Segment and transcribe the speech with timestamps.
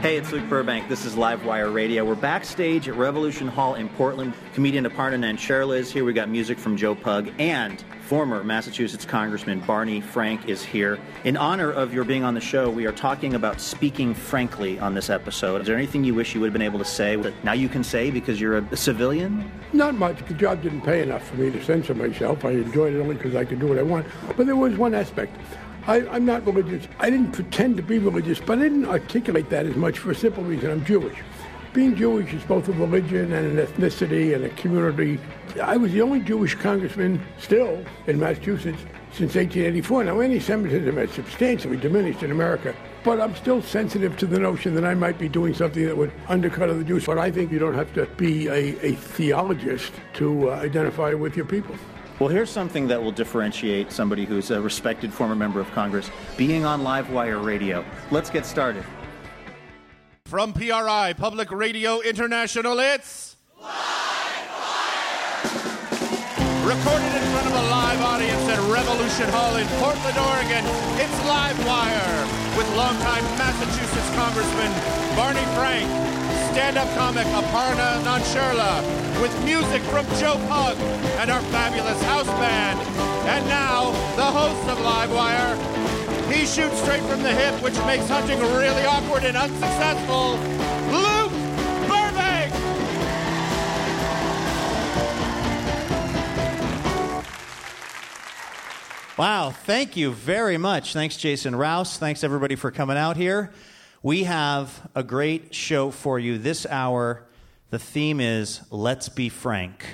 [0.00, 0.88] Hey, it's Luke Burbank.
[0.88, 2.06] This is Livewire Radio.
[2.06, 4.32] We're backstage at Revolution Hall in Portland.
[4.54, 6.06] Comedian Aparna Nancherla is here.
[6.06, 10.98] We got music from Joe Pug and former Massachusetts Congressman Barney Frank is here.
[11.24, 14.94] In honor of your being on the show, we are talking about speaking frankly on
[14.94, 15.60] this episode.
[15.60, 17.68] Is there anything you wish you would have been able to say that now you
[17.68, 19.50] can say because you're a civilian?
[19.74, 20.24] Not much.
[20.24, 22.42] The job didn't pay enough for me to censor myself.
[22.46, 24.06] I enjoyed it only because I could do what I want.
[24.34, 25.36] But there was one aspect.
[25.90, 26.86] I, am not religious.
[27.00, 30.14] I didn't pretend to be religious, but I didn't articulate that as much for a
[30.14, 30.70] simple reason.
[30.70, 31.18] I'm Jewish.
[31.72, 35.18] Being Jewish is both a religion and an ethnicity and a community.
[35.60, 38.78] I was the only Jewish congressman still in Massachusetts
[39.10, 40.04] since 1884.
[40.04, 44.84] Now, anti-Semitism has substantially diminished in America, but I'm still sensitive to the notion that
[44.84, 47.04] I might be doing something that would undercut other Jews.
[47.04, 51.36] But I think you don't have to be a, a theologist to uh, identify with
[51.36, 51.74] your people.
[52.20, 56.66] Well, here's something that will differentiate somebody who's a respected former member of Congress being
[56.66, 57.82] on Livewire Radio.
[58.10, 58.84] Let's get started.
[60.26, 63.72] From PRI, Public Radio International, it's Livewire!
[66.68, 70.64] Recorded in front of a live audience at Revolution Hall in Portland, Oregon,
[71.00, 74.70] it's Livewire with longtime Massachusetts Congressman
[75.16, 75.88] Barney Frank,
[76.52, 78.82] stand-up comic Aparna Nancherla,
[79.22, 80.76] with music from Joe Pug
[81.20, 82.78] and our fabulous house band.
[83.28, 85.56] And now, the host of Livewire.
[86.32, 90.32] He shoots straight from the hip, which makes hunting really awkward and unsuccessful.
[90.90, 91.32] Luke
[91.88, 92.52] Burbank!
[99.16, 100.94] Wow, thank you very much.
[100.94, 101.96] Thanks, Jason Rouse.
[101.98, 103.50] Thanks, everybody, for coming out here.
[104.02, 107.26] We have a great show for you this hour.
[107.68, 109.84] The theme is Let's Be Frank.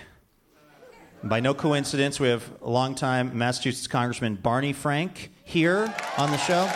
[1.25, 6.71] By no coincidence, we have longtime Massachusetts Congressman Barney Frank here on the show.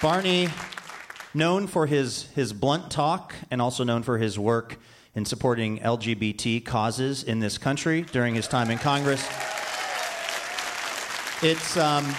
[0.00, 0.48] Barney,
[1.34, 4.78] known for his, his blunt talk and also known for his work
[5.14, 9.22] in supporting LGBT causes in this country during his time in Congress.
[11.42, 12.14] It's, um,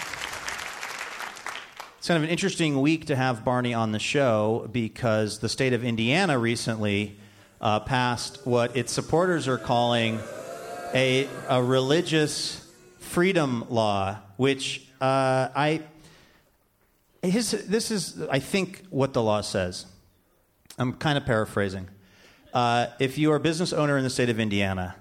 [2.04, 5.72] it's kind of an interesting week to have Barney on the show because the state
[5.72, 7.18] of Indiana recently
[7.62, 10.20] uh, passed what its supporters are calling
[10.94, 12.70] a, a religious
[13.00, 15.82] freedom law, which uh, I.
[17.22, 19.86] His, this is, I think, what the law says.
[20.78, 21.88] I'm kind of paraphrasing.
[22.54, 24.94] Uh, if you are a business owner in the state of Indiana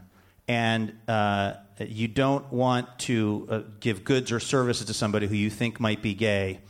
[0.47, 5.51] and uh, you don't want to uh, give goods or services to somebody who you
[5.51, 6.61] think might be gay,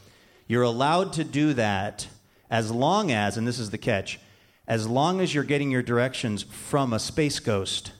[0.53, 2.07] you're allowed to do that
[2.51, 4.21] as long as, and this is the catch,
[4.69, 7.93] as long as you're getting your directions from a space ghost.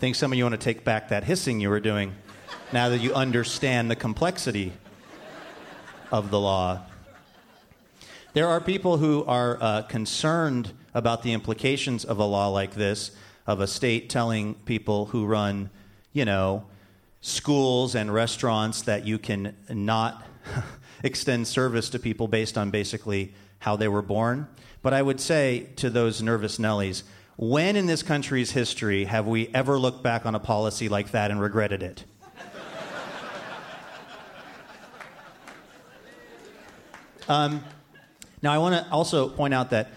[0.00, 2.12] think some of you want to take back that hissing you were doing
[2.72, 4.72] now that you understand the complexity
[6.12, 6.80] of the law.
[8.34, 13.12] There are people who are uh, concerned about the implications of a law like this,
[13.46, 15.70] of a state telling people who run,
[16.14, 16.64] you know,
[17.20, 20.24] schools and restaurants that you can not
[21.02, 24.48] extend service to people based on basically how they were born.
[24.80, 27.02] But I would say to those nervous Nellies,
[27.36, 31.30] when in this country's history have we ever looked back on a policy like that
[31.30, 32.04] and regretted it?
[37.26, 37.64] Um,
[38.42, 39.90] Now, I want to also point out that,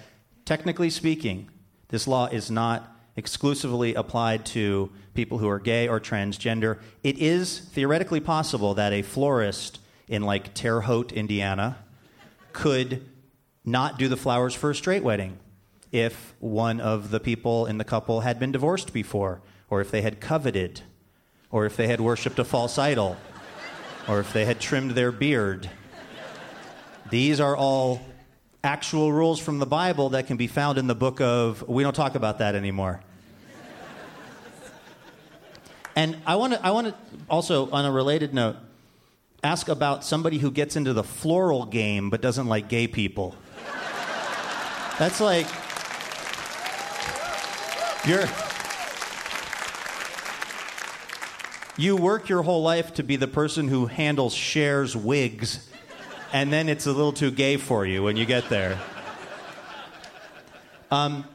[0.45, 1.49] technically speaking,
[1.89, 6.79] this law is not exclusively applied to people who are gay or transgender.
[7.03, 11.79] It is theoretically possible that a florist in like Terre Haute, Indiana,
[12.53, 13.05] could
[13.65, 15.37] not do the flowers for a straight wedding
[15.91, 20.01] if one of the people in the couple had been divorced before, or if they
[20.01, 20.81] had coveted,
[21.49, 23.17] or if they had worshipped a false idol,
[24.07, 25.69] or if they had trimmed their beard.
[27.09, 28.01] These are all
[28.63, 31.67] actual rules from the Bible that can be found in the book of.
[31.67, 33.01] We don't talk about that anymore.
[35.97, 36.95] And I want to I want to
[37.27, 38.55] also on a related note
[39.43, 43.33] ask about somebody who gets into the floral game but doesn't like gay people.
[44.99, 45.47] That's like
[48.05, 48.27] you're
[51.77, 55.67] you work your whole life to be the person who handles Cher's wigs,
[56.31, 58.79] and then it's a little too gay for you when you get there.
[60.91, 61.25] Um,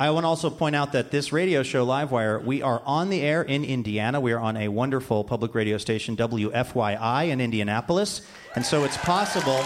[0.00, 3.20] I want to also point out that this radio show, Livewire, we are on the
[3.20, 4.18] air in Indiana.
[4.18, 8.22] We are on a wonderful public radio station, WFYI, in Indianapolis.
[8.54, 9.62] And so it's possible.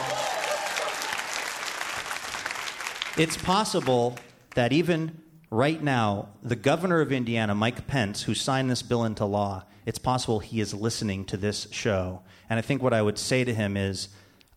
[3.16, 4.18] It's possible
[4.56, 5.22] that even
[5.52, 10.00] right now, the governor of Indiana, Mike Pence, who signed this bill into law, it's
[10.00, 12.22] possible he is listening to this show.
[12.50, 14.08] And I think what I would say to him is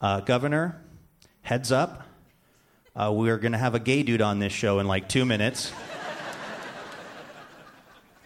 [0.01, 0.81] uh, Governor,
[1.43, 2.06] heads up.
[2.97, 5.71] Uh, we're going to have a gay dude on this show in like two minutes.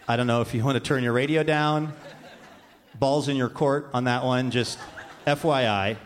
[0.07, 1.91] I don't know if you want to turn your radio down.
[2.97, 4.79] Balls in your court on that one, just
[5.27, 5.97] FYI.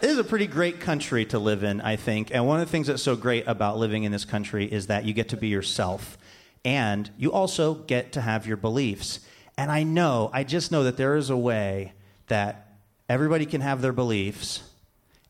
[0.00, 2.30] This is a pretty great country to live in, I think.
[2.32, 5.04] And one of the things that's so great about living in this country is that
[5.04, 6.16] you get to be yourself.
[6.64, 9.20] And you also get to have your beliefs.
[9.58, 11.92] And I know, I just know that there is a way
[12.28, 14.62] that everybody can have their beliefs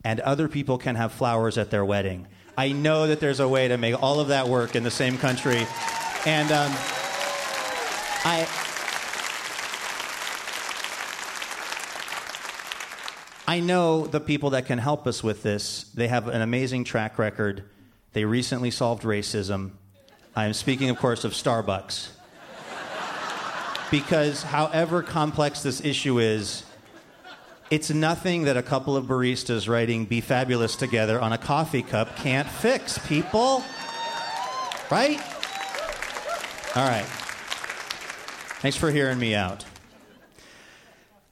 [0.07, 2.27] and other people can have flowers at their wedding.
[2.57, 5.17] I know that there's a way to make all of that work in the same
[5.17, 5.67] country.
[6.25, 6.71] And um,
[8.23, 8.47] I.
[13.49, 15.91] I know the people that can help us with this.
[15.93, 17.65] They have an amazing track record.
[18.13, 19.71] They recently solved racism.
[20.37, 22.11] I am speaking, of course, of Starbucks.
[23.91, 26.63] Because, however complex this issue is,
[27.69, 32.15] it's nothing that a couple of baristas writing Be Fabulous together on a coffee cup
[32.15, 33.63] can't fix, people.
[34.89, 35.19] Right?
[36.75, 37.05] All right.
[38.61, 39.65] Thanks for hearing me out.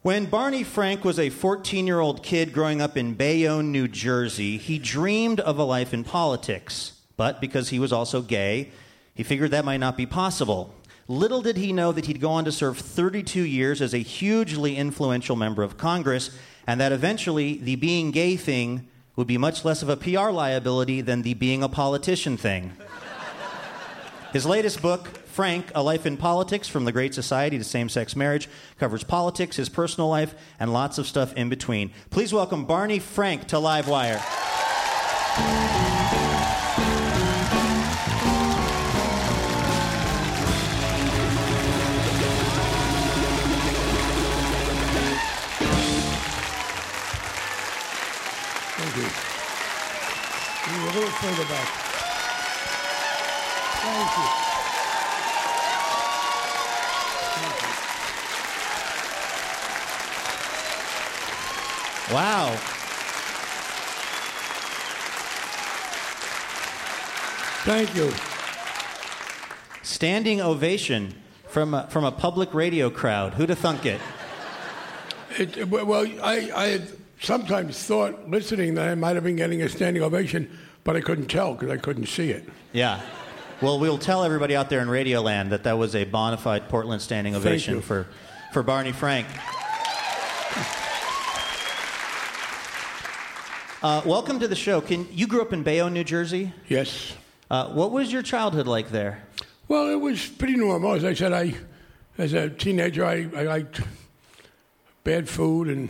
[0.01, 4.57] When Barney Frank was a 14 year old kid growing up in Bayonne, New Jersey,
[4.57, 6.93] he dreamed of a life in politics.
[7.17, 8.71] But because he was also gay,
[9.15, 10.75] he figured that might not be possible.
[11.07, 14.75] Little did he know that he'd go on to serve 32 years as a hugely
[14.75, 16.31] influential member of Congress,
[16.65, 21.01] and that eventually the being gay thing would be much less of a PR liability
[21.01, 22.73] than the being a politician thing.
[24.33, 28.15] His latest book, Frank, A Life in Politics From the Great Society to Same Sex
[28.15, 28.49] Marriage,
[28.79, 31.91] covers politics, his personal life, and lots of stuff in between.
[32.09, 34.21] Please welcome Barney Frank to Livewire.
[51.05, 51.67] Little further back.
[53.81, 54.25] Thank you.
[62.13, 62.55] Wow.
[67.65, 68.11] Thank you.
[69.83, 71.13] Standing ovation
[71.47, 73.33] from a, from a public radio crowd.
[73.35, 74.01] Who'd have thunk it?
[75.37, 76.87] It, well, I, I had
[77.19, 80.49] sometimes thought, listening, that I might have been getting a standing ovation
[80.85, 82.47] but I couldn't tell because I couldn't see it.
[82.71, 83.01] Yeah.
[83.59, 87.01] Well, we'll tell everybody out there in Radioland that that was a bona fide Portland
[87.01, 88.07] standing ovation for,
[88.53, 89.27] for Barney Frank.
[93.81, 94.79] Uh, welcome to the show.
[94.79, 96.53] Can you grew up in Bayonne, New Jersey?
[96.69, 97.13] Yes.
[97.49, 99.23] Uh, what was your childhood like there?
[99.67, 100.93] Well, it was pretty normal.
[100.93, 101.55] As I said, I,
[102.17, 103.81] as a teenager, I, I liked
[105.03, 105.89] bad food and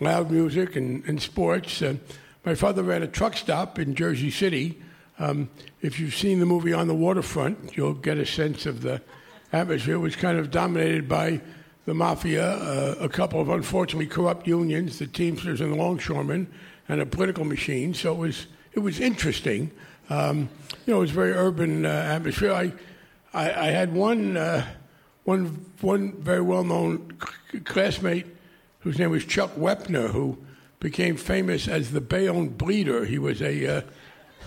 [0.00, 1.82] loud music and, and sports.
[1.82, 1.96] Uh,
[2.44, 4.80] my father ran a truck stop in Jersey City.
[5.18, 5.48] Um,
[5.80, 9.00] if you've seen the movie On the Waterfront, you'll get a sense of the
[9.52, 9.94] atmosphere.
[9.94, 11.40] It was kind of dominated by
[11.84, 16.52] the mafia, uh, a couple of unfortunately corrupt unions, the Teamsters and the Longshoremen,
[16.88, 17.94] and a political machine.
[17.94, 19.70] So it was it was interesting.
[20.10, 20.48] Um,
[20.86, 22.52] you know, it was a very urban uh, atmosphere.
[22.52, 22.72] I,
[23.32, 24.66] I, I had one uh,
[25.24, 25.46] one
[25.80, 27.12] one very well known
[27.64, 28.26] classmate
[28.80, 30.38] whose name was Chuck Wepner, who
[30.82, 33.04] became famous as the Bayonne Bleeder.
[33.04, 33.82] He was a uh,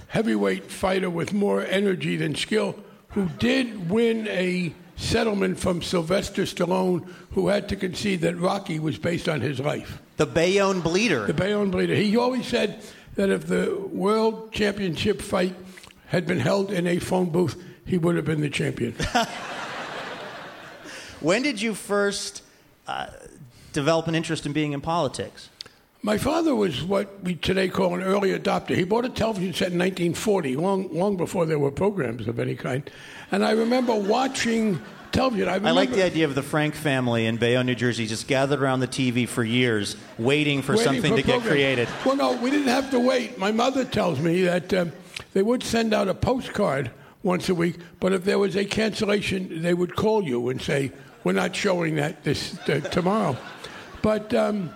[0.07, 2.75] heavyweight fighter with more energy than skill,
[3.09, 8.97] who did win a settlement from Sylvester Stallone, who had to concede that Rocky was
[8.97, 10.01] based on his life.
[10.17, 11.25] The Bayonne Bleeder.
[11.25, 11.95] The Bayonne Bleeder.
[11.95, 12.83] He always said
[13.15, 15.55] that if the world championship fight
[16.07, 18.93] had been held in a phone booth, he would have been the champion.
[21.21, 22.43] when did you first
[22.87, 23.07] uh,
[23.71, 25.49] develop an interest in being in politics?
[26.05, 28.75] My father was what we today call an early adopter.
[28.75, 32.53] He bought a television set in 1940, long, long before there were programs of any
[32.55, 32.87] kind.
[33.31, 34.79] And I remember watching
[35.11, 35.49] television.
[35.49, 38.61] I, I, like the idea of the Frank family in Bayonne, New Jersey, just gathered
[38.61, 41.89] around the TV for years, waiting for waiting something for to get created.
[42.05, 43.39] Well, no, we didn't have to wait.
[43.39, 44.85] My mother tells me that uh,
[45.33, 46.91] they would send out a postcard
[47.23, 50.91] once a week, but if there was a cancellation, they would call you and say,
[51.23, 53.35] "We're not showing that this uh, tomorrow."
[54.03, 54.69] But um,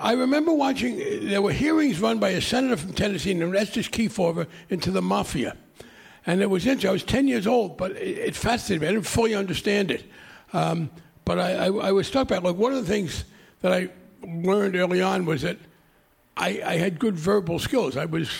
[0.00, 1.28] I remember watching.
[1.28, 5.56] There were hearings run by a senator from Tennessee named Estes Kefauver into the mafia.
[6.26, 6.88] And it was interesting.
[6.88, 8.88] I was 10 years old, but it, it fascinated me.
[8.88, 10.04] I didn't fully understand it.
[10.52, 10.90] Um,
[11.24, 12.42] but I, I, I, was struck by it.
[12.42, 13.24] Like, one of the things
[13.60, 13.90] that I
[14.22, 15.58] learned early on was that
[16.36, 17.96] I, I had good verbal skills.
[17.96, 18.30] I was,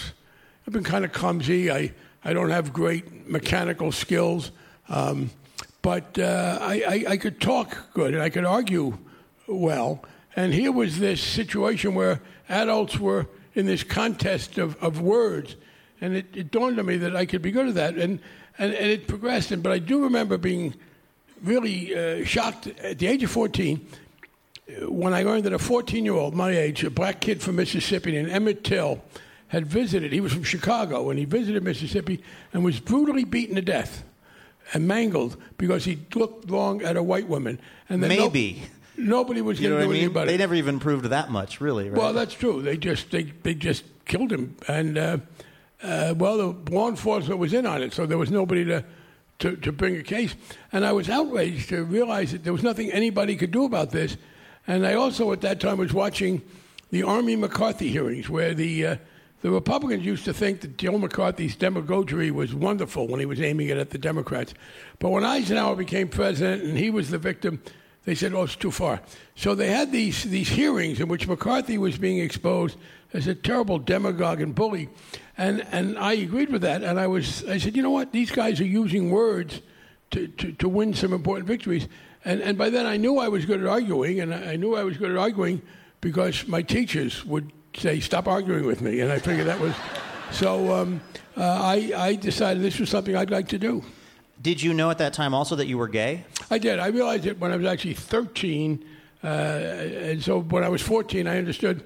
[0.67, 1.71] I've been kind of clumsy.
[1.71, 1.93] I,
[2.25, 4.51] I don't have great mechanical skills.
[4.89, 5.31] Um,
[5.83, 8.99] but uh, I, I, I could talk good and I could argue
[9.47, 10.03] well.
[10.37, 15.57] And here was this situation where adults were in this contest of, of words
[16.01, 18.21] and it, it, dawned on me that I could be good at that, and
[18.59, 19.51] and, and it progressed.
[19.63, 20.75] But I do remember being
[21.43, 23.87] really uh, shocked at the age of 14
[24.83, 28.63] when I learned that a 14-year-old my age, a black kid from Mississippi named Emmett
[28.63, 29.03] Till,
[29.49, 30.13] had visited.
[30.13, 32.23] He was from Chicago, and he visited Mississippi
[32.53, 34.05] and was brutally beaten to death
[34.73, 37.59] and mangled because he looked long at a white woman.
[37.89, 38.63] And maybe.
[38.63, 38.67] No,
[39.01, 39.91] nobody was going to do I mean?
[39.91, 40.37] anything about they it.
[40.37, 41.91] They never even proved that much, really.
[41.91, 41.99] Right?
[41.99, 42.63] Well, that's true.
[42.63, 45.19] They just they they just killed him, and uh,
[45.83, 48.85] uh, well, the law enforcement was in on it, so there was nobody to,
[49.39, 50.35] to, to bring a case.
[50.73, 54.17] And I was outraged to realize that there was nothing anybody could do about this.
[54.67, 56.43] And I also, at that time, was watching
[56.91, 58.97] the Army McCarthy hearings, where the uh,
[59.43, 63.69] the Republicans used to think that Joe McCarthy's demagoguery was wonderful when he was aiming
[63.69, 64.53] it at the Democrats.
[64.99, 67.63] But when Eisenhower became president and he was the victim,
[68.05, 69.01] they said, "Oh, it's too far."
[69.35, 72.77] So they had these these hearings in which McCarthy was being exposed
[73.13, 74.89] as a terrible demagogue and bully.
[75.37, 76.83] And, and I agreed with that.
[76.83, 78.13] And I, was, I said, you know what?
[78.13, 79.61] These guys are using words
[80.13, 81.89] to, to, to win some important victories.
[82.25, 84.85] And, and by then I knew I was good at arguing, and I knew I
[84.85, 85.63] was good at arguing
[86.01, 89.01] because my teachers would say, stop arguing with me.
[89.01, 89.75] And I figured that was.
[90.31, 91.01] So um,
[91.37, 93.83] uh, I, I decided this was something I'd like to do.
[94.41, 96.25] Did you know at that time also that you were gay?
[96.51, 96.79] I did.
[96.79, 98.85] I realized it when I was actually 13.
[99.23, 101.85] Uh, and so when I was 14, I understood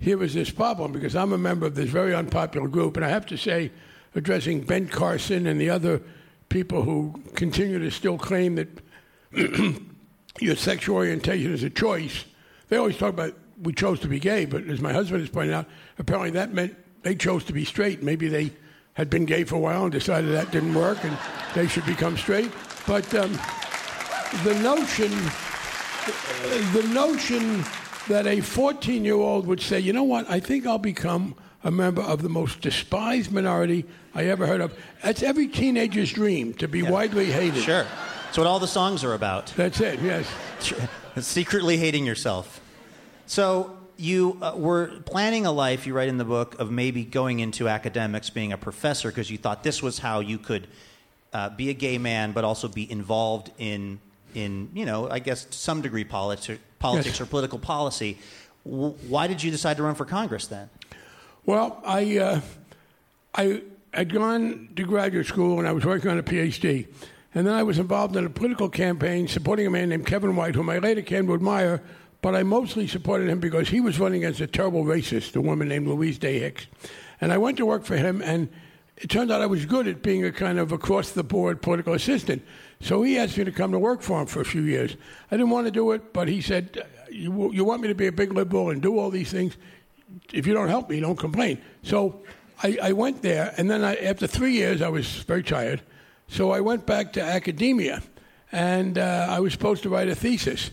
[0.00, 3.08] here was this problem because I'm a member of this very unpopular group, and I
[3.08, 3.70] have to say,
[4.14, 6.02] addressing Ben Carson and the other
[6.48, 8.68] people who continue to still claim that
[10.40, 12.24] your sexual orientation is a choice.
[12.68, 15.54] They always talk about we chose to be gay, but as my husband has pointed
[15.54, 15.66] out,
[15.98, 18.02] apparently that meant they chose to be straight.
[18.02, 18.52] Maybe they
[18.94, 21.16] had been gay for a while and decided that didn't work and
[21.54, 22.50] they should become straight.
[22.86, 23.32] But um,
[24.44, 25.10] the notion,
[26.72, 27.64] the notion
[28.08, 31.70] that a 14 year old would say, you know what, I think I'll become a
[31.70, 33.84] member of the most despised minority
[34.14, 34.76] I ever heard of.
[35.02, 36.90] That's every teenager's dream, to be yeah.
[36.90, 37.62] widely hated.
[37.62, 37.86] Sure.
[38.26, 39.46] That's what all the songs are about.
[39.56, 40.28] That's it, yes.
[41.20, 42.60] Secretly hating yourself.
[43.26, 47.40] So you uh, were planning a life, you write in the book, of maybe going
[47.40, 50.66] into academics, being a professor, because you thought this was how you could
[51.32, 53.98] uh, be a gay man, but also be involved in,
[54.34, 57.20] in you know, I guess to some degree politics politics yes.
[57.22, 58.18] or political policy.
[58.64, 60.68] Why did you decide to run for Congress then?
[61.46, 62.40] Well, I, uh,
[63.34, 66.86] I had gone to graduate school and I was working on a PhD.
[67.34, 70.54] And then I was involved in a political campaign supporting a man named Kevin White,
[70.54, 71.82] whom I later came to admire,
[72.24, 75.68] but I mostly supported him because he was running against a terrible racist, a woman
[75.68, 76.66] named Louise Day Hicks.
[77.20, 78.48] And I went to work for him, and
[78.96, 81.92] it turned out I was good at being a kind of across the board political
[81.92, 82.42] assistant.
[82.80, 84.96] So he asked me to come to work for him for a few years.
[85.30, 88.06] I didn't want to do it, but he said, you, you want me to be
[88.06, 89.58] a big liberal and do all these things?
[90.32, 91.60] If you don't help me, don't complain.
[91.82, 92.22] So
[92.62, 95.82] I, I went there, and then I, after three years, I was very tired.
[96.28, 98.02] So I went back to academia,
[98.50, 100.70] and uh, I was supposed to write a thesis.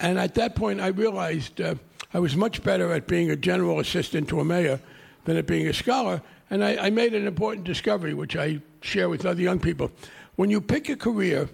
[0.00, 1.74] And at that point, I realized uh,
[2.14, 4.80] I was much better at being a general assistant to a mayor
[5.24, 6.22] than at being a scholar.
[6.50, 9.90] And I, I made an important discovery, which I share with other young people.
[10.36, 11.48] When you pick a career,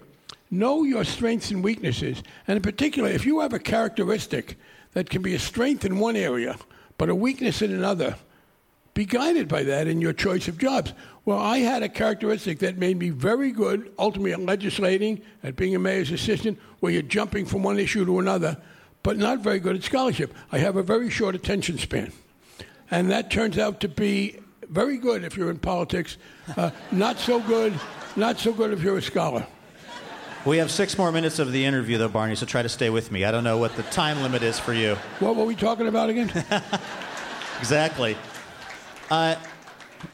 [0.51, 2.21] know your strengths and weaknesses.
[2.47, 4.57] And in particular, if you have a characteristic
[4.93, 6.57] that can be a strength in one area,
[6.97, 8.15] but a weakness in another.
[8.93, 10.93] Be guided by that in your choice of jobs.
[11.25, 15.75] Well, I had a characteristic that made me very good ultimately at legislating, at being
[15.75, 18.55] a mayor's assistant, where you're jumping from one issue to another,
[19.01, 20.31] but not very good at scholarship.
[20.51, 22.11] I have a very short attention span.
[22.91, 24.39] And that turns out to be
[24.69, 26.17] very good if you're in politics,
[26.55, 27.73] uh, not so good,
[28.15, 29.47] not so good if you're a scholar.
[30.45, 33.11] We have six more minutes of the interview, though, Barney, so try to stay with
[33.11, 33.25] me.
[33.25, 34.93] I don't know what the time limit is for you.
[35.17, 36.31] What were we talking about again?
[37.59, 38.15] exactly.
[39.09, 39.37] Uh,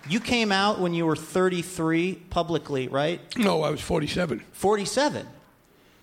[0.07, 3.19] you came out when you were 33 publicly, right?
[3.35, 4.41] No, I was 47.
[4.53, 5.27] 47.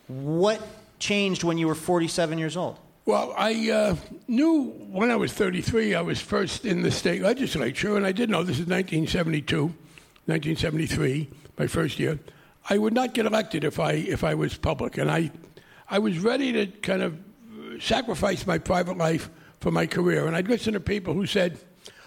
[0.09, 0.61] What
[0.99, 2.79] changed when you were 47 years old?
[3.05, 3.97] Well, I uh,
[4.27, 8.29] knew when I was 33, I was first in the state legislature, and I did
[8.29, 12.19] know this is 1972, 1973, my first year.
[12.69, 15.31] I would not get elected if I if I was public, and I
[15.89, 17.19] I was ready to kind of
[17.81, 20.27] sacrifice my private life for my career.
[20.27, 21.59] And I'd listen to people who said,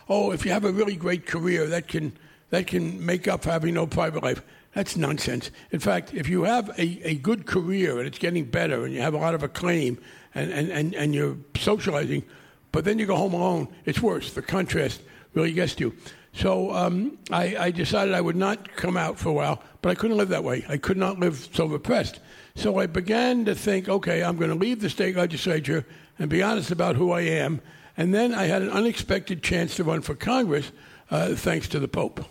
[0.08, 2.13] "Oh, if you have a really great career, that can
[2.51, 4.43] that can make up for having no private life."
[4.74, 5.51] That's nonsense.
[5.72, 9.01] In fact, if you have a, a good career and it's getting better and you
[9.01, 10.00] have a lot of acclaim
[10.34, 12.24] and, and, and, and you're socializing,
[12.72, 14.32] but then you go home alone, it's worse.
[14.34, 15.01] The contrast
[15.34, 15.96] really gets to you.
[16.34, 19.96] So um, I, I, decided I would not come out for a while, but I
[19.96, 20.63] couldn't live that way.
[20.70, 22.22] I could not live so repressed.
[22.56, 25.86] So I began to think, okay, I'm going to leave the state legislature
[26.20, 27.62] and be honest about who I am.
[27.98, 30.72] And then I had an unexpected chance to run for Congress,
[31.10, 32.25] uh, thanks to the Pope.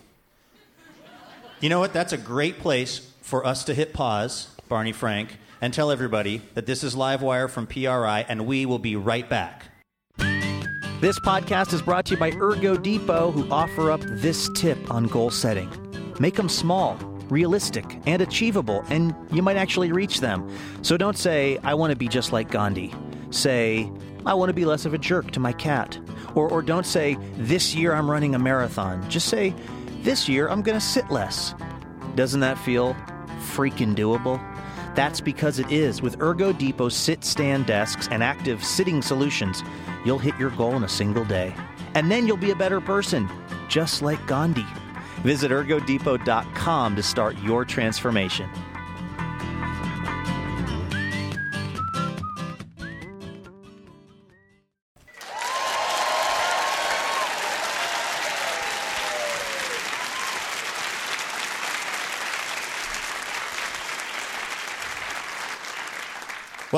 [1.61, 1.93] You know what?
[1.93, 6.65] That's a great place for us to hit pause, Barney Frank, and tell everybody that
[6.65, 9.65] this is Livewire from PRI, and we will be right back.
[11.01, 15.05] This podcast is brought to you by Ergo Depot, who offer up this tip on
[15.05, 15.69] goal setting.
[16.19, 16.95] Make them small,
[17.29, 20.51] realistic, and achievable, and you might actually reach them.
[20.81, 22.91] So don't say, I want to be just like Gandhi.
[23.29, 23.91] Say,
[24.25, 25.99] I want to be less of a jerk to my cat.
[26.33, 29.07] Or, or don't say, this year I'm running a marathon.
[29.11, 29.53] Just say,
[30.03, 31.53] this year I'm going to sit less.
[32.15, 32.93] Doesn't that feel
[33.53, 34.39] freaking doable?
[34.95, 36.01] That's because it is.
[36.01, 39.63] With Ergo Depot's sit stand desks and active sitting solutions,
[40.05, 41.55] you'll hit your goal in a single day.
[41.95, 43.29] And then you'll be a better person,
[43.69, 44.65] just like Gandhi.
[45.23, 48.49] Visit ergodepot.com to start your transformation.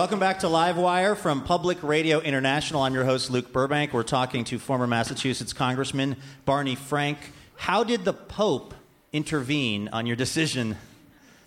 [0.04, 2.82] Welcome back to Livewire from Public Radio International.
[2.82, 3.94] I'm your host, Luke Burbank.
[3.94, 7.18] We're talking to former Massachusetts Congressman Barney Frank.
[7.56, 8.74] How did the Pope
[9.14, 10.76] intervene on your decision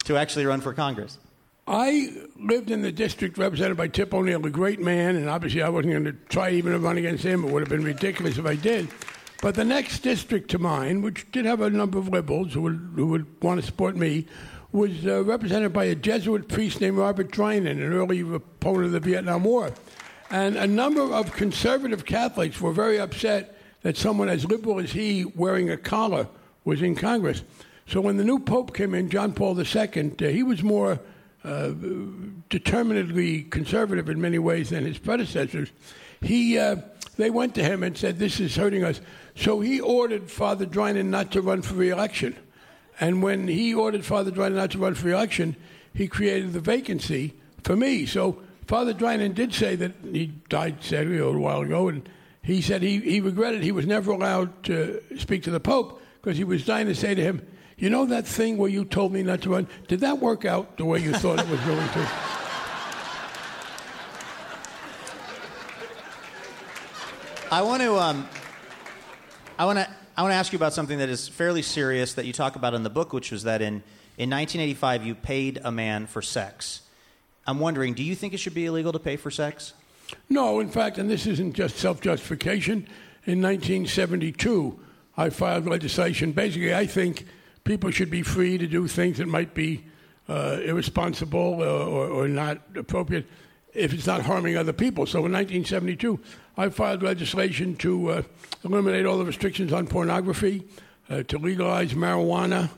[0.05, 1.19] to actually run for Congress?
[1.67, 2.09] I
[2.41, 5.93] lived in the district represented by Tip O'Neill, a great man, and obviously I wasn't
[5.93, 7.45] going to try even to run against him.
[7.45, 8.89] It would have been ridiculous if I did.
[9.43, 12.93] But the next district to mine, which did have a number of liberals who would,
[12.95, 14.27] who would want to support me,
[14.77, 19.01] was uh, represented by a Jesuit priest named Robert Drinan, an early opponent of the
[19.01, 19.73] Vietnam War.
[20.31, 25.25] And a number of conservative Catholics were very upset that someone as liberal as he,
[25.25, 26.29] wearing a collar,
[26.65, 27.43] was in Congress.
[27.87, 31.01] So when the new Pope came in, John Paul II, uh, he was more
[31.43, 31.71] uh,
[32.51, 35.71] determinedly conservative in many ways than his predecessors.
[36.21, 36.77] He, uh,
[37.17, 39.01] they went to him and said, This is hurting us.
[39.37, 42.37] So he ordered Father Drinan not to run for re election.
[42.99, 45.57] And when he ordered Father Drinan not to run for election,
[45.93, 48.07] he created the vacancy for me.
[48.07, 52.09] So Father Drinan did say that he died sadly a while ago, and
[52.43, 56.37] he said he, he regretted he was never allowed to speak to the Pope because
[56.37, 59.23] he was dying to say to him, You know that thing where you told me
[59.23, 59.69] not to run?
[59.89, 62.09] Did that work out the way you thought it was going to?
[67.53, 67.95] I want to.
[67.97, 68.29] Um,
[69.59, 72.25] I want to I want to ask you about something that is fairly serious that
[72.25, 73.83] you talk about in the book, which was that in,
[74.17, 76.81] in 1985 you paid a man for sex.
[77.47, 79.75] I'm wondering, do you think it should be illegal to pay for sex?
[80.31, 82.89] No, in fact, and this isn't just self justification.
[83.27, 84.81] In 1972,
[85.19, 86.33] I filed legislation.
[86.33, 87.27] Basically, I think
[87.65, 89.85] people should be free to do things that might be
[90.31, 93.27] uh, irresponsible or, or, or not appropriate
[93.77, 95.07] if it's not harming other people.
[95.07, 96.19] So in 1972,
[96.57, 98.23] I filed legislation to uh,
[98.65, 100.65] eliminate all the restrictions on pornography,
[101.11, 102.71] uh, to legalize marijuana,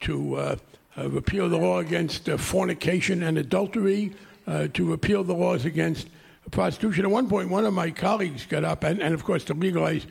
[0.00, 0.56] to uh,
[0.98, 4.12] uh repeal the law against uh, fornication and adultery,
[4.46, 6.08] uh, to repeal the laws against
[6.50, 7.04] prostitution.
[7.04, 10.06] At one point, one of my colleagues got up, and, and of course, to legalize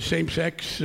[0.00, 0.82] same sex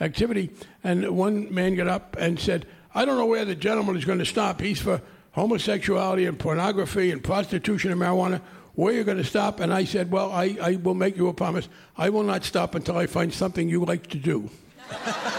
[0.00, 0.50] activity.
[0.82, 4.20] And one man got up and said, I don't know where the gentleman is going
[4.20, 4.60] to stop.
[4.60, 5.02] He's for
[5.36, 8.40] homosexuality and pornography and prostitution and marijuana.
[8.74, 9.60] where you're going to stop.
[9.60, 11.68] And I said, well, I, I will make you a promise.
[11.96, 14.50] I will not stop until I find something you like to do.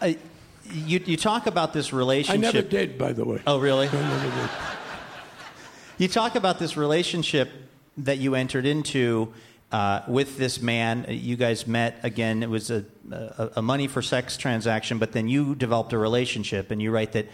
[0.00, 0.12] Uh,
[0.70, 2.38] you, you talk about this relationship.
[2.38, 3.42] I never did, by the way.
[3.48, 3.88] Oh, really?
[3.88, 4.50] I never did.
[5.98, 7.50] You talk about this relationship
[7.96, 9.34] that you entered into
[9.72, 11.06] uh, with this man.
[11.08, 12.42] You guys met again.
[12.42, 16.70] It was a, a, a money for sex transaction, but then you developed a relationship,
[16.70, 17.26] and you write that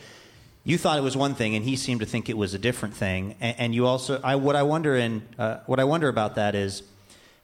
[0.65, 2.95] you thought it was one thing, and he seemed to think it was a different
[2.95, 3.37] thing.
[3.41, 6.55] And, and you also, I, what I wonder in, uh, what I wonder about that
[6.55, 6.83] is,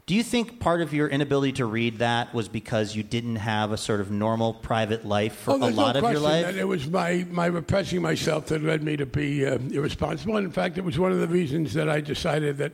[0.07, 3.71] do you think part of your inability to read that was because you didn't have
[3.71, 6.57] a sort of normal private life for Oh, a lot no of your life?
[6.57, 10.37] It was my, my repressing myself that led me to be uh, irresponsible.
[10.37, 12.73] And in fact, it was one of the reasons that I decided that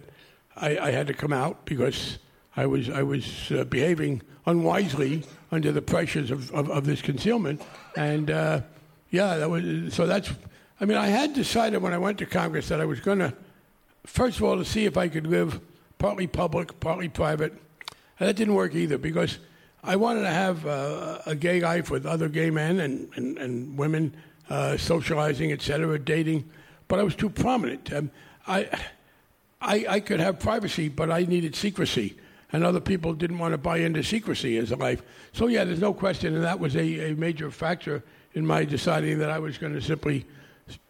[0.56, 2.18] I, I had to come out because
[2.56, 7.62] I was, I was uh, behaving unwisely under the pressures of, of, of this concealment.
[7.96, 8.60] And uh,
[9.10, 10.30] yeah, that was, so that's,
[10.80, 13.34] I mean, I had decided when I went to Congress that I was going to,
[14.04, 15.60] first of all, to see if I could live
[15.98, 17.52] partly public, partly private.
[18.18, 19.38] And that didn't work either because
[19.84, 23.78] I wanted to have uh, a gay life with other gay men and, and, and
[23.78, 24.16] women,
[24.48, 26.48] uh, socializing, et cetera, dating,
[26.88, 27.92] but I was too prominent.
[27.92, 28.10] Um,
[28.46, 28.68] I,
[29.60, 32.16] I, I could have privacy, but I needed secrecy.
[32.52, 35.02] And other people didn't want to buy into secrecy as a life.
[35.32, 36.34] So, yeah, there's no question.
[36.34, 39.80] And that was a, a major factor in my deciding that I was going to
[39.80, 40.26] simply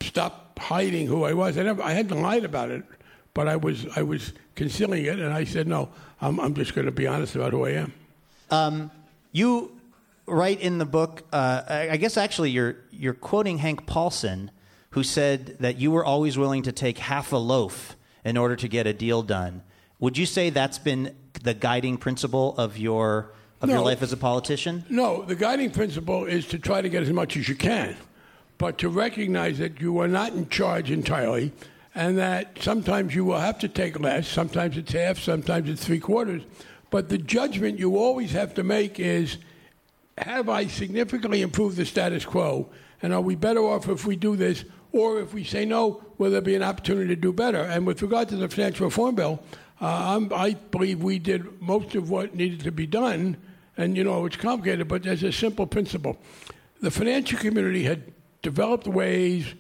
[0.00, 1.56] stop hiding who I was.
[1.56, 2.84] I, never, I hadn't lied about it,
[3.34, 5.18] but I was, I was concealing it.
[5.18, 5.88] And I said, no,
[6.20, 7.92] I'm, I'm just going to be honest about who I am.
[8.50, 8.90] Um,
[9.32, 9.72] you
[10.26, 14.50] write in the book, uh, I guess actually you're, you're quoting Hank Paulson,
[14.90, 17.95] who said that you were always willing to take half a loaf
[18.26, 19.62] in order to get a deal done.
[20.00, 24.16] Would you say that's been the guiding principle of your, of your life as a
[24.16, 24.84] politician?
[24.90, 27.96] No, the guiding principle is to try to get as much as you can,
[28.58, 31.52] but to recognize that you are not in charge entirely,
[31.94, 34.26] and that sometimes you will have to take less.
[34.26, 36.42] Sometimes it's half, sometimes it's three quarters.
[36.90, 39.38] But the judgment you always have to make is
[40.18, 42.70] have I significantly improved the status quo?
[43.02, 44.64] And are we better off if we do this?
[44.96, 47.60] Or if we say no, will there be an opportunity to do better?
[47.60, 49.42] And with regard to the financial reform bill,
[49.78, 53.36] uh, I believe we did most of what needed to be done.
[53.76, 56.16] And, you know, it's complicated, but there's a simple principle.
[56.80, 58.04] The financial community had
[58.40, 59.54] developed ways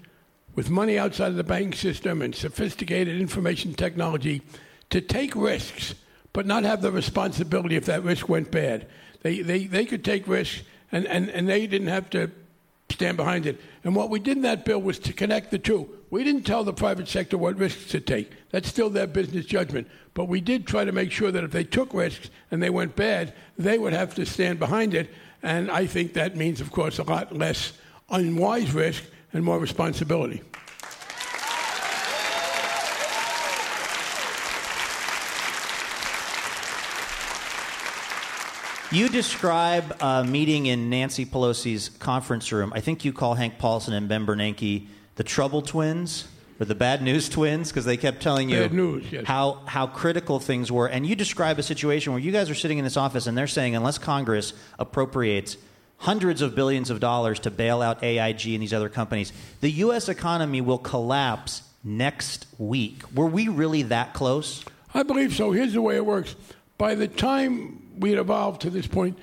[0.54, 4.40] with money outside of the banking system and sophisticated information technology
[4.88, 5.94] to take risks,
[6.32, 8.86] but not have the responsibility if that risk went bad.
[9.20, 12.30] They, they, they could take risks, and, and, and they didn't have to
[12.90, 13.60] stand behind it.
[13.84, 15.88] And what we did in that bill was to connect the two.
[16.10, 18.30] We didn't tell the private sector what risks to take.
[18.50, 19.88] That's still their business judgment.
[20.14, 22.96] But we did try to make sure that if they took risks and they went
[22.96, 25.10] bad, they would have to stand behind it.
[25.42, 27.72] And I think that means, of course, a lot less
[28.08, 30.42] unwise risk and more responsibility.
[38.96, 42.72] You describe a meeting in Nancy Pelosi's conference room.
[42.74, 46.26] I think you call Hank Paulson and Ben Bernanke the trouble twins
[46.58, 49.26] or the bad news twins because they kept telling you news, yes.
[49.26, 50.86] how, how critical things were.
[50.86, 53.46] And you describe a situation where you guys are sitting in this office and they're
[53.46, 55.58] saying, unless Congress appropriates
[55.98, 59.30] hundreds of billions of dollars to bail out AIG and these other companies,
[59.60, 60.08] the U.S.
[60.08, 63.02] economy will collapse next week.
[63.14, 64.64] Were we really that close?
[64.94, 65.52] I believe so.
[65.52, 66.34] Here's the way it works.
[66.78, 69.18] By the time we had evolved to this point,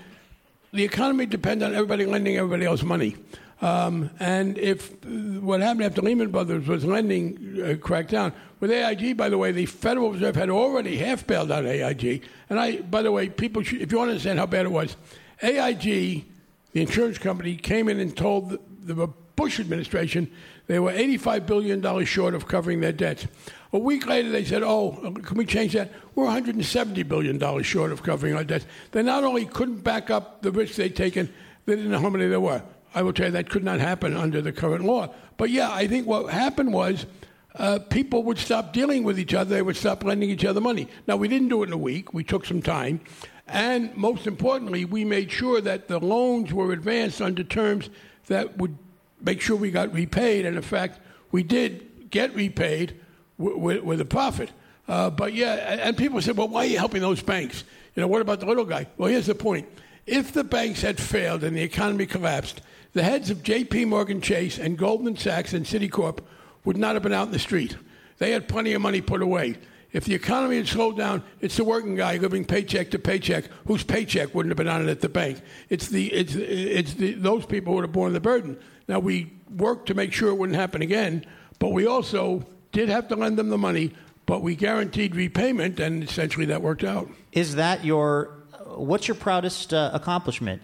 [0.71, 3.15] the economy depended on everybody lending everybody else money.
[3.61, 9.15] Um, and if what happened after Lehman Brothers was lending uh, cracked down, with AIG,
[9.15, 12.23] by the way, the Federal Reserve had already half bailed out AIG.
[12.49, 14.71] And I, by the way, people, should, if you want to understand how bad it
[14.71, 14.97] was,
[15.41, 16.25] AIG,
[16.71, 18.59] the insurance company, came in and told the,
[18.93, 20.29] the Bush administration
[20.67, 23.27] they were $85 billion short of covering their debts.
[23.73, 24.91] A week later, they said, Oh,
[25.23, 25.91] can we change that?
[26.13, 28.67] We're $170 billion short of covering our debts.
[28.91, 31.33] They not only couldn't back up the risks they'd taken,
[31.65, 32.61] they didn't know how many there were.
[32.93, 35.11] I will tell you that could not happen under the current law.
[35.37, 37.07] But yeah, I think what happened was
[37.55, 39.55] uh, people would stop dealing with each other.
[39.55, 40.87] They would stop lending each other money.
[41.07, 42.13] Now, we didn't do it in a week.
[42.13, 43.01] We took some time.
[43.47, 47.89] And most importantly, we made sure that the loans were advanced under terms
[48.27, 48.77] that would
[49.19, 50.45] make sure we got repaid.
[50.45, 50.99] And in fact,
[51.31, 52.99] we did get repaid
[53.37, 54.51] with, with, a profit.
[54.87, 57.63] Uh, but yeah, and and people said, well, why are you helping those banks?
[57.95, 58.87] You know, what about the little guy?
[58.97, 59.67] Well, here's the point.
[60.05, 62.61] If the banks had failed and the economy collapsed,
[62.93, 63.85] the heads of J.P.
[63.85, 66.19] Morgan Chase and Goldman Sachs and Citicorp
[66.65, 67.77] would not have been out in the street.
[68.17, 69.57] They had plenty of money put away.
[69.91, 73.83] If the economy had slowed down, it's the working guy living paycheck to paycheck whose
[73.83, 75.39] paycheck wouldn't have been on it at the bank.
[75.69, 78.57] It's the it's it's the, those people who would have borne the burden.
[78.87, 81.25] Now we worked to make sure it wouldn't happen again,
[81.59, 83.93] but we also did have to lend them the money,
[84.25, 87.09] but we guaranteed repayment, and essentially that worked out.
[87.31, 88.31] Is that your
[88.65, 90.61] what's your proudest uh, accomplishment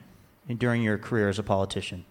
[0.58, 2.04] during your career as a politician?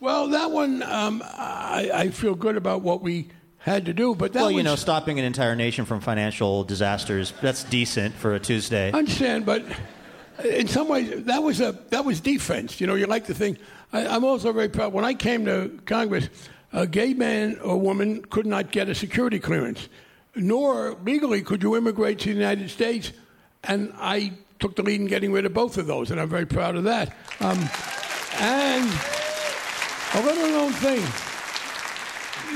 [0.00, 4.32] Well, that one um, I, I feel good about what we had to do, but
[4.32, 8.34] that well, you was, know, stopping an entire nation from financial disasters, that's decent for
[8.34, 8.92] a Tuesday.
[8.92, 9.64] I understand, but
[10.44, 12.80] in some ways, that was a that was defense.
[12.80, 13.58] You know, you like to think.
[13.92, 14.92] I, I'm also very proud.
[14.92, 16.28] When I came to Congress,
[16.72, 19.88] a gay man or woman could not get a security clearance,
[20.34, 23.12] nor legally could you immigrate to the United States.
[23.64, 26.46] And I took the lead in getting rid of both of those, and I'm very
[26.46, 27.08] proud of that.
[27.40, 27.58] Um,
[28.40, 28.90] and
[30.14, 31.04] a little known thing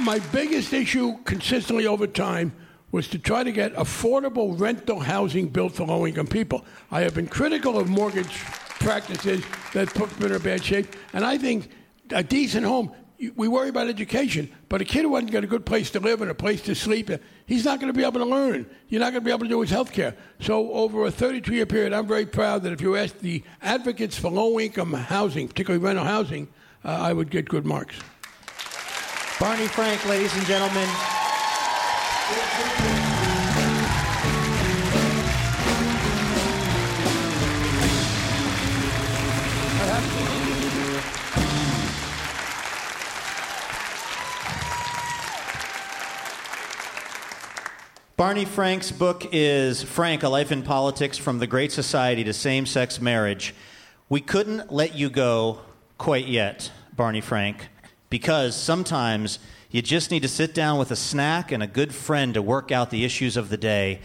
[0.01, 2.53] my biggest issue consistently over time
[2.91, 6.65] was to try to get affordable rental housing built for low income people.
[6.91, 8.39] I have been critical of mortgage
[8.81, 11.71] practices that put them in a bad shape, and I think
[12.11, 12.93] a decent home.
[13.31, 16.23] We worry about education, but a kid who hasn't got a good place to live
[16.23, 17.11] and a place to sleep,
[17.47, 18.67] he's not going to be able to learn.
[18.89, 20.17] You're not going to be able to do his health care.
[20.41, 24.19] So, over a 32 year period, I'm very proud that if you ask the advocates
[24.19, 26.49] for low income housing, particularly rental housing,
[26.85, 27.97] uh, I would get good marks.
[29.39, 30.89] Barney Frank, ladies and gentlemen.
[48.23, 52.67] Barney Frank's book is Frank, A Life in Politics From the Great Society to Same
[52.67, 53.53] Sex Marriage.
[54.09, 55.59] We couldn't let you go
[55.99, 57.67] quite yet, Barney Frank
[58.11, 59.41] because sometimes
[59.73, 62.71] you just need to sit down with a snack and a good friend to work
[62.71, 63.99] out the issues of the day.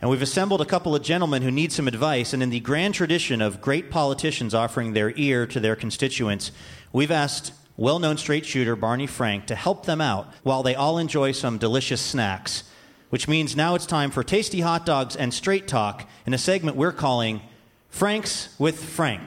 [0.00, 2.32] And we've assembled a couple of gentlemen who need some advice.
[2.32, 6.50] And in the grand tradition of great politicians offering their ear to their constituents,
[6.92, 10.98] we've asked well known straight shooter Barney Frank to help them out while they all
[10.98, 12.64] enjoy some delicious snacks.
[13.12, 16.78] Which means now it's time for tasty hot dogs and straight talk in a segment
[16.78, 17.42] we're calling
[17.90, 19.20] Franks with Frank.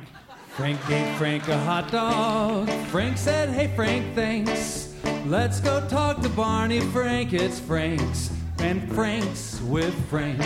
[0.55, 2.67] Frank gave Frank a hot dog.
[2.87, 4.95] Frank said, Hey, Frank, thanks.
[5.27, 7.33] Let's go talk to Barney Frank.
[7.33, 10.41] It's Frank's and Frank's with Frank.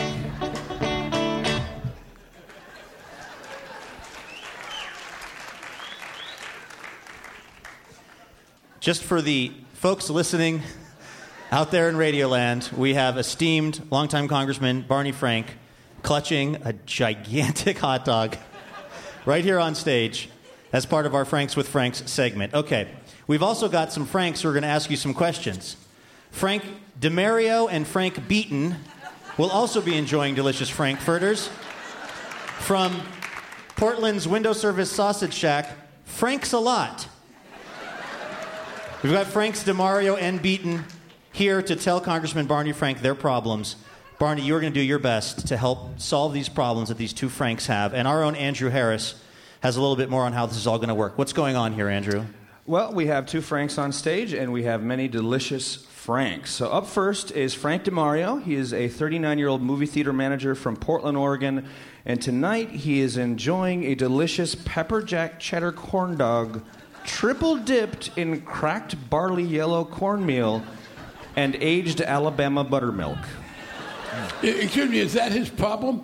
[8.82, 10.62] Just for the folks listening
[11.52, 15.48] out there in Radioland, we have esteemed longtime Congressman Barney Frank
[16.04, 18.38] clutching a gigantic hot dog
[19.26, 20.30] right here on stage
[20.72, 22.54] as part of our Franks with Franks segment.
[22.54, 22.88] Okay,
[23.26, 25.76] we've also got some Franks who are going to ask you some questions.
[26.30, 26.64] Frank
[27.00, 28.76] DeMario and Frank Beaton
[29.40, 31.50] will also be enjoying delicious Frankfurters.
[32.60, 33.02] From
[33.76, 37.08] Portland's window service sausage shack, Frank's a lot.
[39.02, 40.84] We've got Franks DeMario and Beaton
[41.40, 43.78] here to tell Congressman Barney Frank their problems.
[44.18, 47.30] Barney, you're going to do your best to help solve these problems that these two
[47.30, 47.94] Franks have.
[47.94, 49.16] And our own Andrew Harris
[49.62, 51.18] has a little bit more on how this is all going to work.
[51.18, 52.26] What's going on here, Andrew?
[52.66, 56.52] Well, we have two Franks on stage, and we have many delicious Franks.
[56.52, 58.44] So, up first is Frank DeMario.
[58.44, 61.70] He is a 39 year old movie theater manager from Portland, Oregon.
[62.06, 66.66] And tonight he is enjoying a delicious pepper jack cheddar corn dog,
[67.06, 70.66] triple dipped in cracked barley yellow cornmeal
[71.36, 73.18] and aged Alabama buttermilk.
[74.42, 76.04] Excuse me, is that his problem?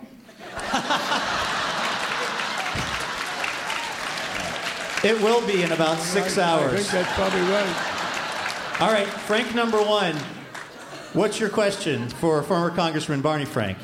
[5.04, 6.72] It will be in about six hours.
[6.72, 8.80] I think that's probably right.
[8.80, 10.16] All right, Frank number one.
[11.12, 13.78] What's your question for former Congressman Barney Frank?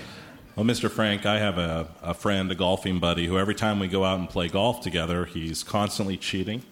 [0.56, 0.90] Well, Mr.
[0.90, 4.18] Frank, I have a, a friend, a golfing buddy, who every time we go out
[4.18, 6.62] and play golf together, he's constantly cheating.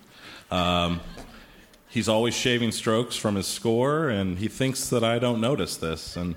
[0.50, 1.00] Um,
[1.90, 6.16] he's always shaving strokes from his score, and he thinks that I don't notice this.
[6.16, 6.36] And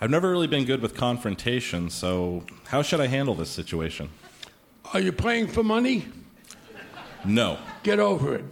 [0.00, 4.08] I've never really been good with confrontation, so how should I handle this situation?
[4.94, 6.06] Are you playing for money?
[7.24, 7.58] No.
[7.82, 8.44] Get over it.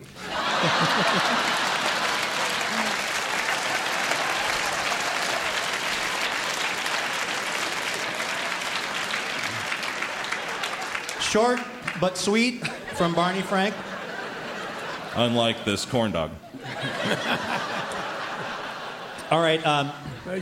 [11.20, 11.60] Short
[12.00, 13.74] but sweet from Barney Frank.
[15.16, 16.30] Unlike this corn dog.
[19.30, 19.90] All right, um,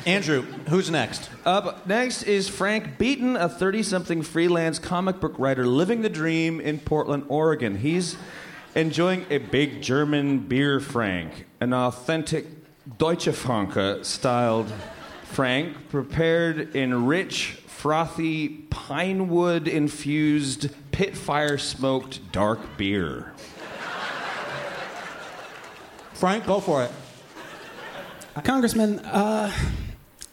[0.05, 1.31] Andrew, who's next?
[1.47, 6.61] Up next is Frank Beaton, a 30 something freelance comic book writer living the dream
[6.61, 7.77] in Portland, Oregon.
[7.77, 8.17] He's
[8.75, 12.47] enjoying a big German beer, Frank, an authentic
[12.99, 14.73] Deutsche Franke styled
[15.23, 23.33] Frank, prepared in rich, frothy, pine wood infused, pit fire smoked dark beer.
[26.15, 26.93] Frank, go for it.
[28.45, 29.53] Congressman, uh,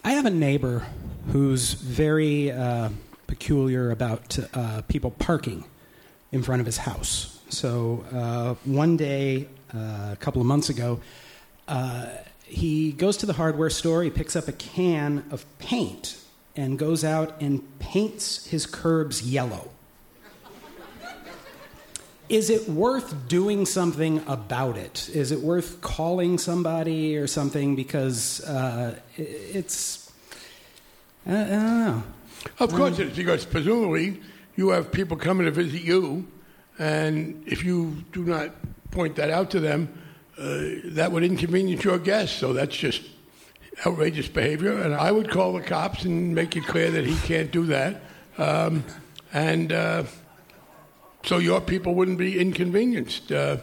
[0.03, 0.85] I have a neighbor
[1.31, 2.89] who's very uh,
[3.25, 5.65] peculiar about uh, people parking
[6.31, 7.39] in front of his house.
[7.49, 10.99] So uh, one day, uh, a couple of months ago,
[11.67, 12.05] uh,
[12.45, 16.17] he goes to the hardware store, he picks up a can of paint,
[16.55, 19.71] and goes out and paints his curbs yellow.
[22.31, 25.09] Is it worth doing something about it?
[25.09, 27.75] Is it worth calling somebody or something?
[27.75, 30.09] Because uh, it's.
[31.27, 32.03] I, I don't know.
[32.57, 34.21] Of course it is, because presumably
[34.55, 36.25] you have people coming to visit you,
[36.79, 38.51] and if you do not
[38.91, 39.89] point that out to them,
[40.39, 42.39] uh, that would inconvenience your guests.
[42.39, 43.01] So that's just
[43.85, 47.51] outrageous behavior, and I would call the cops and make it clear that he can't
[47.51, 48.01] do that.
[48.37, 48.85] Um,
[49.33, 50.03] and uh,
[51.23, 53.31] so your people wouldn't be inconvenienced.
[53.31, 53.57] Uh,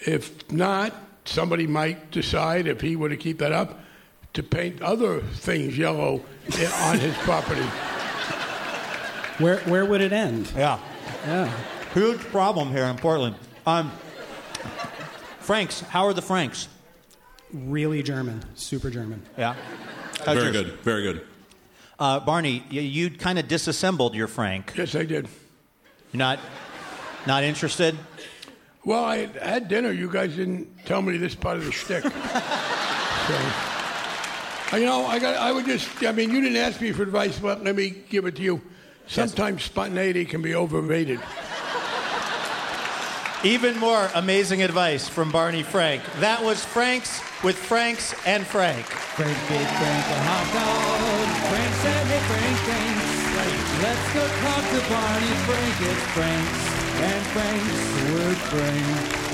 [0.00, 3.80] if not, somebody might decide, if he were to keep that up,
[4.34, 6.22] to paint other things yellow
[6.82, 7.66] on his property.
[9.38, 10.52] Where, where would it end?
[10.56, 10.78] Yeah.
[11.24, 11.52] Yeah.
[11.94, 13.36] Huge problem here in Portland.
[13.66, 13.90] Um,
[15.40, 16.68] Franks, how are the Franks?
[17.52, 19.22] Really German, super German.
[19.38, 19.54] Yeah.
[20.24, 20.52] How's Very yours?
[20.52, 20.80] good.
[20.80, 21.26] Very good.
[21.98, 24.74] Uh, Barney, you, you kind of disassembled your Frank.
[24.76, 25.28] Yes, I did.
[26.12, 26.38] You're not,
[27.28, 27.96] not interested?
[28.84, 29.92] Well, I had dinner.
[29.92, 32.02] You guys didn't tell me this part of the shtick.
[34.70, 35.36] so, you know, I got.
[35.36, 36.02] I would just.
[36.02, 38.62] I mean, you didn't ask me for advice, but let me give it to you.
[39.06, 41.20] Sometimes spontaneity can be overrated.
[43.44, 46.02] Even more amazing advice from Barney Frank.
[46.18, 48.84] That was Franks with Franks and Frank.
[48.84, 51.28] Frank gave Frank a hot dog.
[51.52, 53.18] Frank said, hey, Frank, thanks.
[53.84, 55.76] Let's go talk to Barney Frank.
[55.88, 59.28] It's Frank's and Frank's with Frank.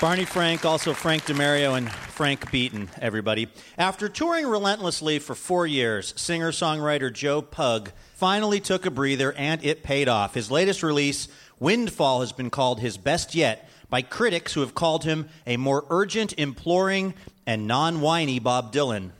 [0.00, 3.48] Barney Frank, also Frank DeMario and Frank Beaton, everybody.
[3.78, 9.64] After touring relentlessly for four years, singer songwriter Joe Pug finally took a breather and
[9.64, 10.34] it paid off.
[10.34, 11.28] His latest release,
[11.60, 15.84] Windfall, has been called his best yet by critics who have called him a more
[15.88, 17.14] urgent, imploring,
[17.46, 19.10] and non whiny Bob Dylan.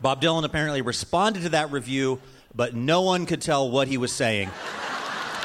[0.00, 2.18] Bob Dylan apparently responded to that review,
[2.54, 4.50] but no one could tell what he was saying.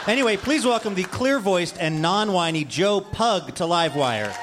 [0.08, 4.34] Anyway, please welcome the clear voiced and non whiny Joe Pug to Livewire.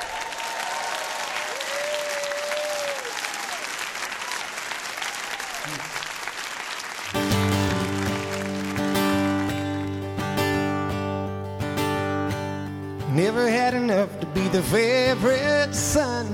[13.14, 16.26] Never had enough to be the favorite son.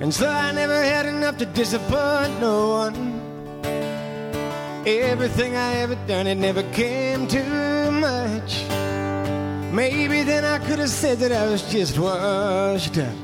[0.00, 3.17] And so I never had enough to disappoint no one.
[4.88, 8.64] Everything I ever done, it never came too much.
[9.70, 13.14] Maybe then I could have said that I was just washed up.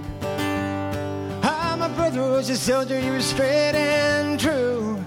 [1.42, 5.03] Ah, my brother was a soldier, he was straight and true.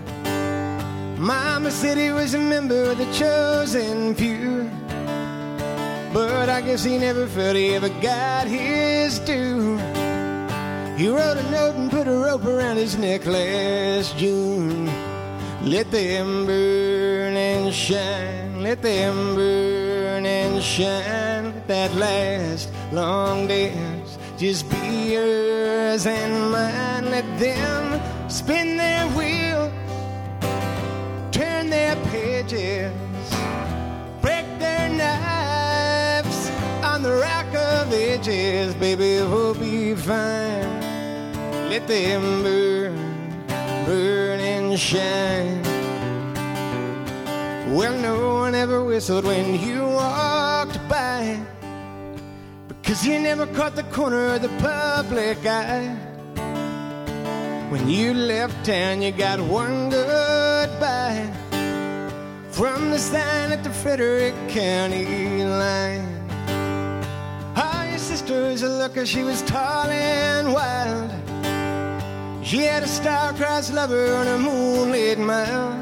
[1.19, 4.67] Mama said he was a member of the chosen few.
[6.11, 9.77] But I guess he never felt he ever got his due.
[10.97, 15.06] He wrote a note and put a rope around his neck last June.
[15.67, 21.53] Let them burn and shine, let them burn and shine.
[21.53, 27.11] Let that last long dance just be yours and mine.
[27.11, 27.99] Let them
[28.29, 29.69] spin their wheel,
[31.33, 32.93] turn their pages,
[34.21, 36.49] break their knives
[36.81, 38.73] on the rack of ages.
[38.75, 40.79] Baby, we'll be fine.
[41.69, 43.45] Let them burn,
[43.85, 44.46] burn
[44.77, 45.63] and shine.
[47.75, 51.39] Well, no one ever whistled when you walked by.
[52.67, 55.95] Because you never caught the corner of the public eye.
[57.69, 61.29] When you left town, you got one goodbye
[62.51, 66.07] from the sign at the Frederick County line.
[67.55, 71.26] Ah, your sister was a looker, she was tall and wild.
[72.47, 75.75] She had a star-crossed lover on a moonlit mile.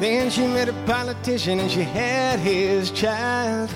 [0.00, 3.70] Then she met a politician and she had his child.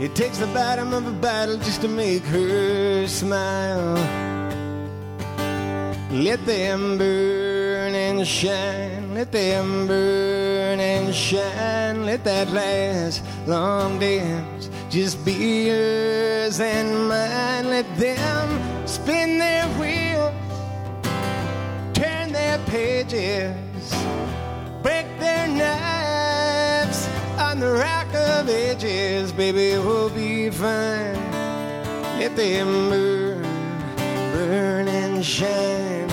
[0.00, 3.94] It takes the bottom of a bottle just to make her smile.
[6.10, 12.04] Let them burn and shine, let them burn and shine.
[12.04, 17.70] Let that last long dance just be yours and mine.
[17.70, 19.95] Let them spin their wheels,
[22.66, 23.94] pages,
[24.82, 27.08] break their knives
[27.38, 29.32] on the rack of ages.
[29.32, 31.14] Baby, we'll be fine.
[32.18, 33.42] Let them burn,
[34.32, 36.08] burn and shine.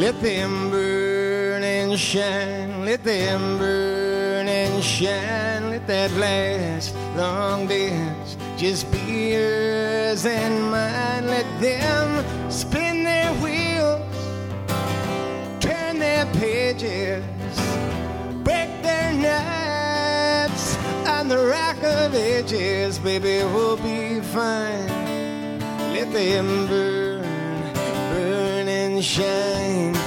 [0.00, 3.99] Let them burn and shine, let them burn
[4.80, 11.26] and shine, let that last long dance just be yours and mine.
[11.26, 14.00] Let them spin their wheels,
[15.60, 17.22] turn their pages,
[18.42, 22.98] break their knives on the rock of ages.
[22.98, 24.88] Baby, we'll be fine.
[25.92, 27.74] Let them burn,
[28.14, 29.99] burn and shine.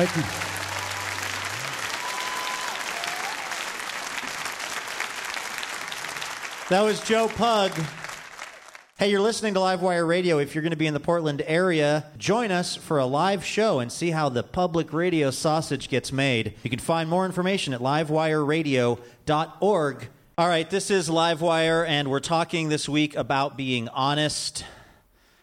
[0.00, 0.22] Thank you.
[6.70, 7.72] That was Joe Pug.
[8.96, 10.38] Hey, you're listening to Livewire Radio.
[10.38, 13.80] If you're going to be in the Portland area, join us for a live show
[13.80, 16.54] and see how the public radio sausage gets made.
[16.62, 20.08] You can find more information at livewireradio.org.
[20.38, 24.64] All right, this is Livewire, and we're talking this week about being honest.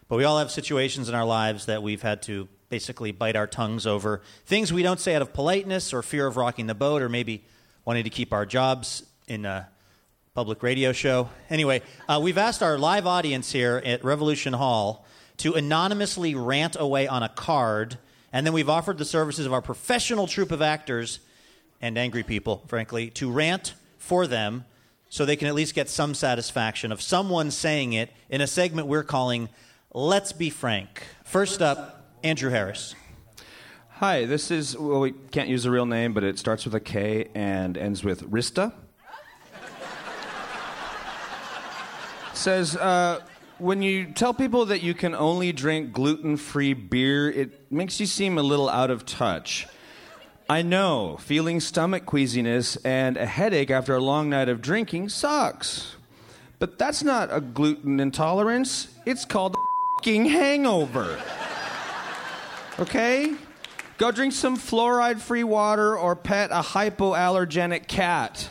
[0.08, 3.46] But we all have situations in our lives that we've had to basically bite our
[3.46, 4.20] tongues over.
[4.46, 7.44] Things we don't say out of politeness or fear of rocking the boat or maybe
[7.84, 9.68] wanting to keep our jobs in a
[10.34, 11.28] public radio show.
[11.50, 15.04] Anyway, uh, we've asked our live audience here at Revolution Hall
[15.38, 17.98] to anonymously rant away on a card,
[18.32, 21.20] and then we've offered the services of our professional troupe of actors
[21.80, 24.64] and angry people, frankly, to rant for them
[25.08, 28.86] so they can at least get some satisfaction of someone saying it in a segment
[28.86, 29.48] we're calling
[29.94, 31.02] Let's Be Frank.
[31.24, 32.94] First up, Andrew Harris.
[33.90, 36.80] Hi, this is, well, we can't use a real name, but it starts with a
[36.80, 38.72] K and ends with Rista.
[42.34, 43.20] Says, uh,
[43.58, 48.06] when you tell people that you can only drink gluten free beer, it makes you
[48.06, 49.66] seem a little out of touch.
[50.48, 55.96] I know, feeling stomach queasiness and a headache after a long night of drinking sucks.
[56.58, 61.18] But that's not a gluten intolerance, it's called a hangover.
[62.78, 63.34] Okay?
[63.98, 68.50] Go drink some fluoride free water or pet a hypoallergenic cat.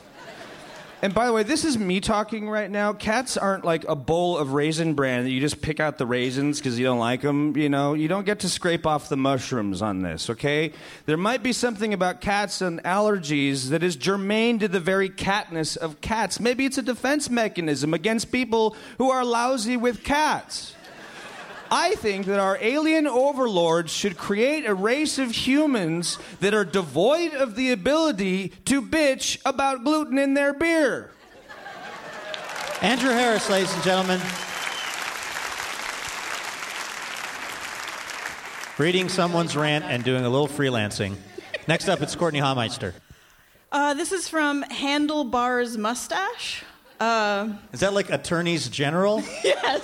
[1.00, 2.92] And by the way, this is me talking right now.
[2.92, 6.58] Cats aren't like a bowl of raisin bran that you just pick out the raisins
[6.58, 7.56] because you don't like them.
[7.56, 10.74] You know, you don't get to scrape off the mushrooms on this, okay?
[11.06, 15.78] There might be something about cats and allergies that is germane to the very catness
[15.78, 16.40] of cats.
[16.40, 20.74] Maybe it's a defense mechanism against people who are lousy with cats.
[21.70, 27.34] I think that our alien overlords should create a race of humans that are devoid
[27.34, 31.12] of the ability to bitch about gluten in their beer.
[32.82, 34.22] Andrew Harris, ladies and gentlemen.
[38.78, 41.16] Reading someone's rant and doing a little freelancing.
[41.68, 42.94] Next up, it's Courtney Hameister.
[43.72, 46.64] Uh, this is from Handlebars Mustache.
[47.00, 49.24] Uh, Is that like attorneys general?
[49.44, 49.84] yes.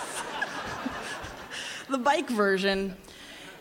[1.90, 2.96] The bike version.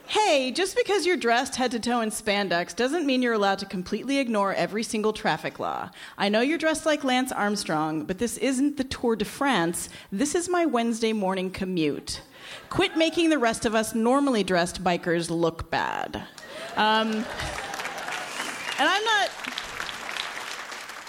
[0.07, 3.67] Hey, just because you're dressed head to toe in spandex doesn't mean you're allowed to
[3.67, 5.91] completely ignore every single traffic law.
[6.19, 9.89] I know you're dressed like Lance Armstrong, but this isn't the Tour de France.
[10.11, 12.21] This is my Wednesday morning commute.
[12.69, 16.17] Quit making the rest of us normally dressed bikers look bad.
[16.77, 17.25] Um,
[18.79, 19.31] and I'm not.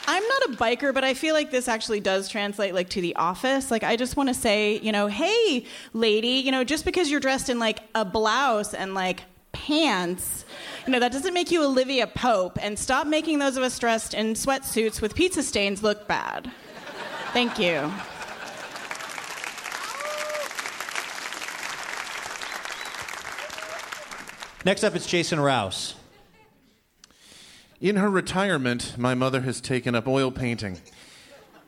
[0.05, 3.15] I'm not a biker, but I feel like this actually does translate like to the
[3.15, 3.71] office.
[3.71, 7.21] Like I just want to say, you know, hey, lady, you know, just because you're
[7.21, 9.23] dressed in like a blouse and like
[9.53, 10.43] pants,
[10.85, 12.57] you know, that doesn't make you Olivia Pope.
[12.61, 16.51] And stop making those of us dressed in sweatsuits with pizza stains look bad.
[17.31, 17.91] Thank you.
[24.65, 25.95] Next up, it's Jason Rouse.
[27.83, 30.79] In her retirement, my mother has taken up oil painting.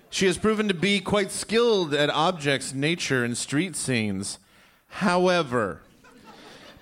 [0.10, 4.40] She has proven to be quite skilled at objects, nature, and street scenes.
[4.88, 5.82] However,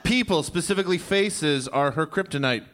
[0.04, 2.66] people, specifically faces, are her kryptonite.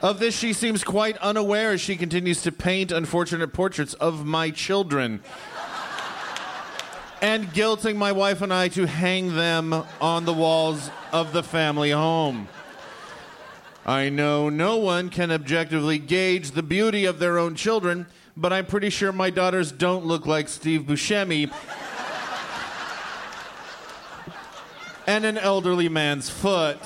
[0.00, 4.48] Of this, she seems quite unaware as she continues to paint unfortunate portraits of my
[4.48, 5.20] children
[7.20, 11.90] and guilting my wife and I to hang them on the walls of the family
[11.90, 12.48] home.
[13.86, 18.64] I know no one can objectively gauge the beauty of their own children, but I'm
[18.64, 21.52] pretty sure my daughters don't look like Steve Buscemi.
[25.06, 26.78] and an elderly man's foot.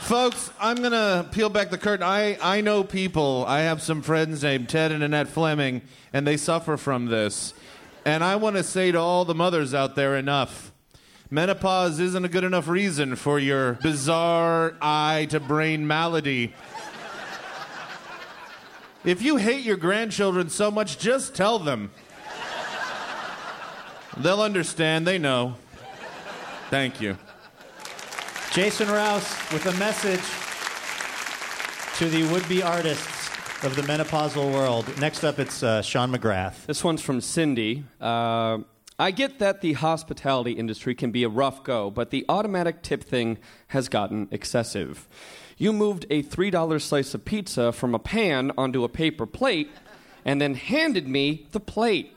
[0.00, 2.02] Folks, I'm going to peel back the curtain.
[2.02, 3.46] I, I know people.
[3.48, 5.80] I have some friends named Ted and Annette Fleming,
[6.12, 7.54] and they suffer from this.
[8.04, 10.69] And I want to say to all the mothers out there enough.
[11.32, 16.52] Menopause isn't a good enough reason for your bizarre eye to brain malady.
[19.04, 21.92] If you hate your grandchildren so much, just tell them.
[24.16, 25.54] They'll understand, they know.
[26.68, 27.16] Thank you.
[28.50, 30.20] Jason Rouse with a message
[31.98, 33.30] to the would be artists
[33.62, 34.98] of the menopausal world.
[34.98, 36.66] Next up, it's uh, Sean McGrath.
[36.66, 37.84] This one's from Cindy.
[38.00, 38.58] Uh,
[39.00, 43.02] I get that the hospitality industry can be a rough go, but the automatic tip
[43.02, 43.38] thing
[43.68, 45.08] has gotten excessive.
[45.56, 49.70] You moved a $3 slice of pizza from a pan onto a paper plate
[50.22, 52.14] and then handed me the plate.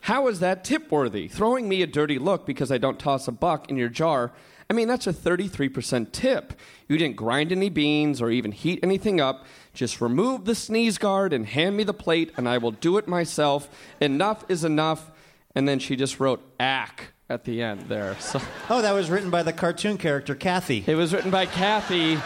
[0.00, 1.28] How is that tip worthy?
[1.28, 4.32] Throwing me a dirty look because I don't toss a buck in your jar.
[4.70, 6.54] I mean, that's a 33% tip.
[6.88, 9.44] You didn't grind any beans or even heat anything up.
[9.74, 13.06] Just remove the sneeze guard and hand me the plate, and I will do it
[13.06, 13.68] myself.
[14.00, 15.10] Enough is enough.
[15.54, 18.16] And then she just wrote ack at the end there.
[18.20, 18.40] So
[18.70, 20.84] Oh, that was written by the cartoon character Kathy.
[20.86, 22.18] it was written by Kathy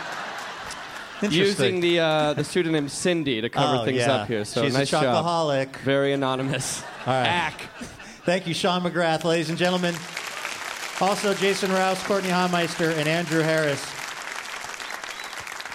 [1.30, 4.12] using the uh, the pseudonym Cindy to cover Oh, things yeah.
[4.12, 4.44] up here.
[4.44, 5.02] So She's a nice job.
[5.04, 5.76] chocoholic.
[5.78, 6.82] Very anonymous.
[7.06, 7.26] All right.
[7.26, 7.60] Ack.
[8.24, 9.94] Thank you, Sean McGrath, ladies and gentlemen.
[11.00, 13.80] Also, Jason Rouse, Courtney Hameister, and Andrew Harris.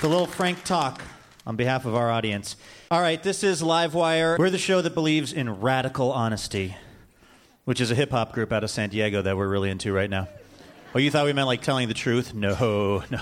[0.01, 1.01] The little Frank talk
[1.47, 2.55] on behalf of our audience.
[2.91, 4.37] All right, this is Livewire.
[4.37, 6.75] We're the show that believes in radical honesty,
[7.65, 10.09] which is a hip hop group out of San Diego that we're really into right
[10.09, 10.27] now.
[10.95, 12.33] Oh, you thought we meant like telling the truth?
[12.33, 13.21] No, no.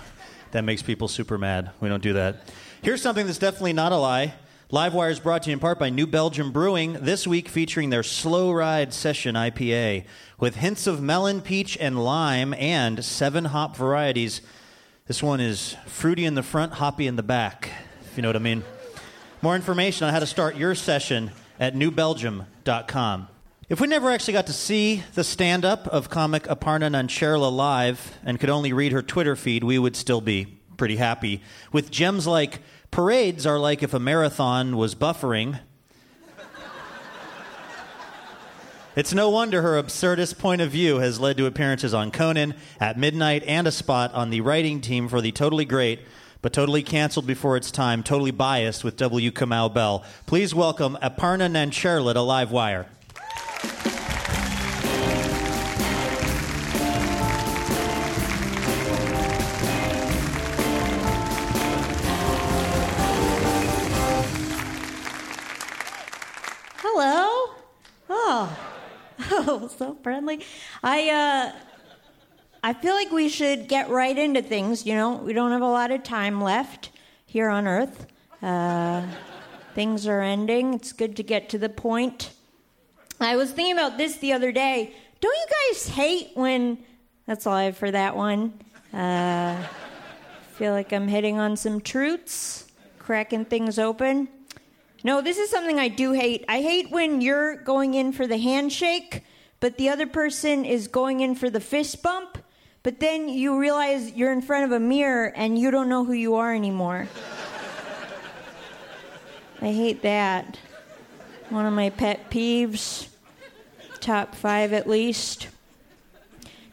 [0.52, 1.72] That makes people super mad.
[1.80, 2.50] We don't do that.
[2.82, 4.34] Here's something that's definitely not a lie.
[4.72, 8.04] Livewire is brought to you in part by New Belgium Brewing, this week featuring their
[8.04, 10.06] Slow Ride Session IPA
[10.40, 14.42] with hints of melon, peach, and lime and seven hop varieties.
[15.08, 17.70] This one is fruity in the front, hoppy in the back,
[18.02, 18.64] if you know what I mean.
[19.42, 23.28] More information on how to start your session at newbelgium.com.
[23.72, 28.20] If we never actually got to see the stand up of comic Aparna Nancherla live
[28.26, 31.42] and could only read her Twitter feed, we would still be pretty happy.
[31.72, 32.60] With gems like
[32.92, 35.62] parades are like if a marathon was buffering.
[38.94, 43.00] It's no wonder her absurdist point of view has led to appearances on Conan, at
[43.00, 46.02] midnight, and a spot on the writing team for the totally great,
[46.42, 49.32] but totally canceled before its time, totally biased with W.
[49.32, 50.04] Kamau Bell.
[50.26, 52.88] Please welcome Aparna Nancherla to Livewire.
[66.94, 67.54] Hello.
[68.10, 68.58] Oh.
[69.34, 70.44] Oh, so friendly.
[70.84, 71.52] I uh
[72.64, 75.16] I feel like we should get right into things, you know.
[75.16, 76.90] We don't have a lot of time left
[77.26, 78.08] here on earth.
[78.42, 79.06] Uh
[79.74, 80.74] things are ending.
[80.74, 82.32] It's good to get to the point.
[83.22, 84.94] I was thinking about this the other day.
[85.20, 86.80] Don't you guys hate when
[87.26, 88.54] that's all I have for that one.
[88.94, 89.62] Uh
[90.62, 92.68] feel like I'm hitting on some truths,
[93.00, 94.28] cracking things open.
[95.04, 96.46] No, this is something I do hate.
[96.48, 99.24] I hate when you're going in for the handshake,
[99.60, 102.38] but the other person is going in for the fist bump,
[102.84, 106.14] but then you realize you're in front of a mirror and you don't know who
[106.14, 107.08] you are anymore.
[109.64, 110.60] I hate that.
[111.50, 113.08] One of my pet peeves.
[114.02, 115.48] Top five at least.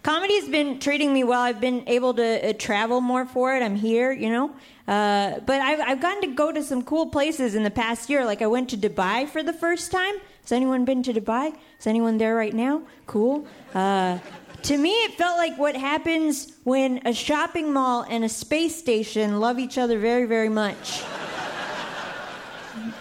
[0.03, 1.43] Comedy's been treating me well.
[1.43, 3.62] I've been able to uh, travel more for it.
[3.62, 4.51] I'm here, you know.
[4.87, 8.24] Uh, but I've, I've gotten to go to some cool places in the past year.
[8.24, 10.14] Like I went to Dubai for the first time.
[10.41, 11.55] Has anyone been to Dubai?
[11.79, 12.81] Is anyone there right now?
[13.07, 13.47] Cool.
[13.74, 14.18] Uh,
[14.62, 19.41] to me, it felt like what happens when a shopping mall and a space station
[19.41, 21.03] love each other very, very much.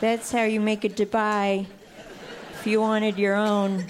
[0.01, 1.65] That's how you make a Dubai
[2.59, 3.86] if you wanted your own.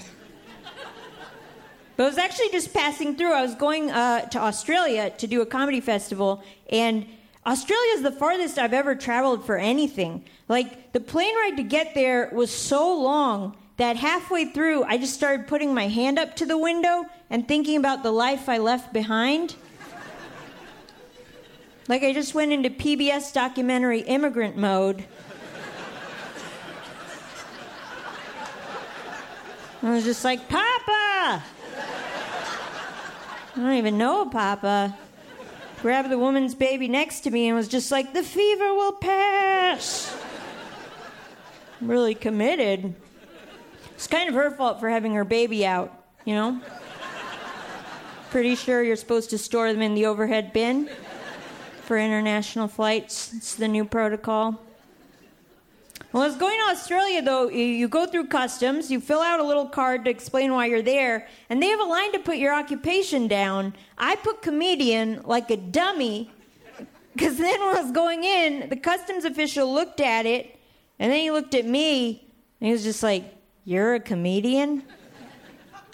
[1.98, 3.32] But I was actually just passing through.
[3.32, 7.04] I was going uh, to Australia to do a comedy festival, and
[7.44, 10.24] Australia is the farthest I've ever traveled for anything.
[10.46, 15.12] Like, the plane ride to get there was so long that halfway through, I just
[15.12, 18.92] started putting my hand up to the window and thinking about the life I left
[18.92, 19.56] behind.
[21.88, 25.04] Like, I just went into PBS documentary immigrant mode.
[29.82, 31.42] I was just like, Papa!
[33.58, 34.96] I don't even know Papa.
[35.82, 40.16] Grabbed the woman's baby next to me and was just like, the fever will pass.
[41.80, 42.94] I'm really committed.
[43.94, 45.92] It's kind of her fault for having her baby out,
[46.24, 46.60] you know?
[48.30, 50.88] Pretty sure you're supposed to store them in the overhead bin
[51.82, 53.34] for international flights.
[53.34, 54.60] It's the new protocol.
[56.10, 59.66] Well, it's going to Australia, though, you, go through customs, you fill out a little
[59.66, 63.28] card to explain why you're there, and they have a line to put your occupation
[63.28, 63.74] down.
[63.98, 66.30] I put comedian like a dummy,
[67.12, 70.58] because then when I was going in, the customs official looked at it,
[70.98, 72.26] and then he looked at me,
[72.60, 73.24] and he was just like,
[73.66, 74.84] You're a comedian?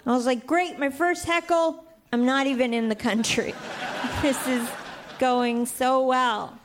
[0.05, 1.83] I was like, Great, my first heckle.
[2.13, 3.53] I'm not even in the country.
[4.21, 4.65] this is
[5.19, 6.57] going so well.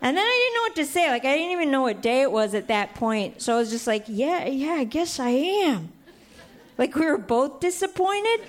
[0.00, 1.10] And then I didn't know what to say.
[1.10, 3.42] Like, I didn't even know what day it was at that point.
[3.42, 5.92] So I was just like, yeah, yeah, I guess I am.
[6.76, 8.42] Like, we were both disappointed.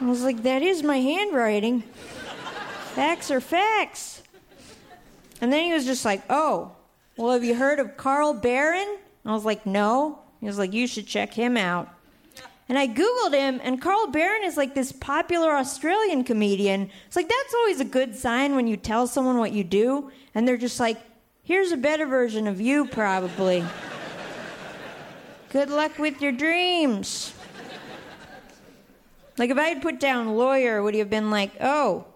[0.00, 1.82] I was like, that is my handwriting.
[2.94, 4.22] Facts are facts.
[5.40, 6.72] And then he was just like, oh,
[7.16, 8.96] well, have you heard of Carl Barron?
[9.24, 10.20] I was like, no.
[10.40, 11.88] He was like, you should check him out.
[12.68, 16.90] And I Googled him, and Carl Barron is like this popular Australian comedian.
[17.06, 20.48] It's like, that's always a good sign when you tell someone what you do, and
[20.48, 20.98] they're just like,
[21.44, 23.64] here's a better version of you, probably.
[25.50, 27.32] good luck with your dreams.
[29.38, 32.06] Like, if I had put down lawyer, would he have been like, oh,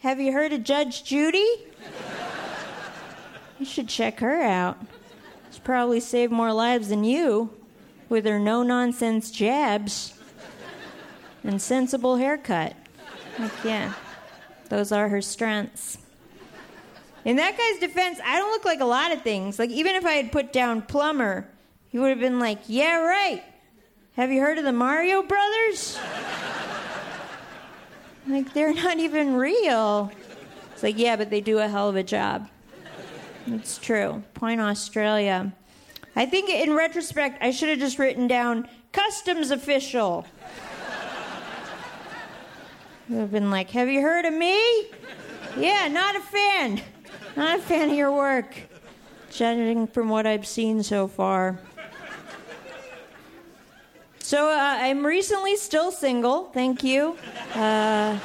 [0.00, 1.46] have you heard of Judge Judy?
[3.56, 4.76] You should check her out.
[5.48, 7.50] She's probably saved more lives than you
[8.14, 10.14] with her no nonsense jabs
[11.42, 12.72] and sensible haircut.
[13.40, 13.92] Like, yeah,
[14.68, 15.98] those are her strengths.
[17.24, 19.58] In that guy's defense, I don't look like a lot of things.
[19.58, 21.48] Like, even if I had put down plumber,
[21.88, 23.42] he would have been like, yeah, right.
[24.14, 25.98] Have you heard of the Mario Brothers?
[28.28, 30.12] like, they're not even real.
[30.72, 32.48] It's like, yeah, but they do a hell of a job.
[33.48, 34.22] It's true.
[34.34, 35.52] Point Australia.
[36.16, 40.26] I think in retrospect, I should have just written down customs official.
[43.08, 44.86] Would have been like, Have you heard of me?
[45.56, 46.80] Yeah, not a fan.
[47.36, 48.54] Not a fan of your work,
[49.30, 51.58] judging from what I've seen so far.
[54.20, 57.16] So uh, I'm recently still single, thank you.
[57.54, 58.18] Uh,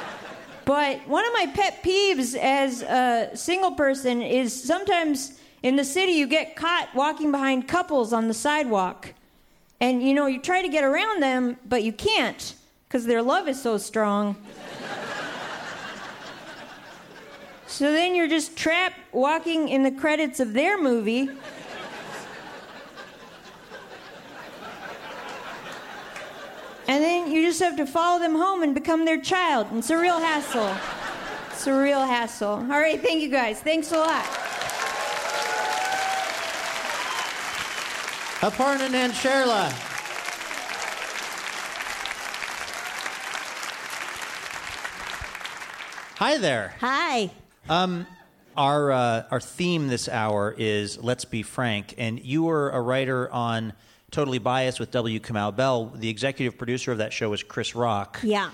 [0.64, 6.12] but one of my pet peeves as a single person is sometimes in the city
[6.12, 9.14] you get caught walking behind couples on the sidewalk.
[9.80, 12.54] And you know, you try to get around them, but you can't
[12.86, 14.36] because their love is so strong.
[17.66, 21.28] so then you're just trapped walking in the credits of their movie.
[26.88, 29.68] And then you just have to follow them home and become their child.
[29.68, 30.74] And it's a real hassle.
[31.52, 32.48] It's a real hassle.
[32.48, 33.60] All right, thank you guys.
[33.60, 34.26] Thanks a lot.
[38.40, 39.70] Aparna Nancherla.
[46.16, 46.74] Hi there.
[46.80, 47.30] Hi.
[47.68, 48.06] Um,
[48.56, 53.30] our uh, our theme this hour is let's be frank, and you were a writer
[53.30, 53.74] on
[54.10, 55.20] Totally Biased with W.
[55.20, 55.92] Kamau Bell.
[55.94, 58.20] The executive producer of that show was Chris Rock.
[58.22, 58.48] Yeah.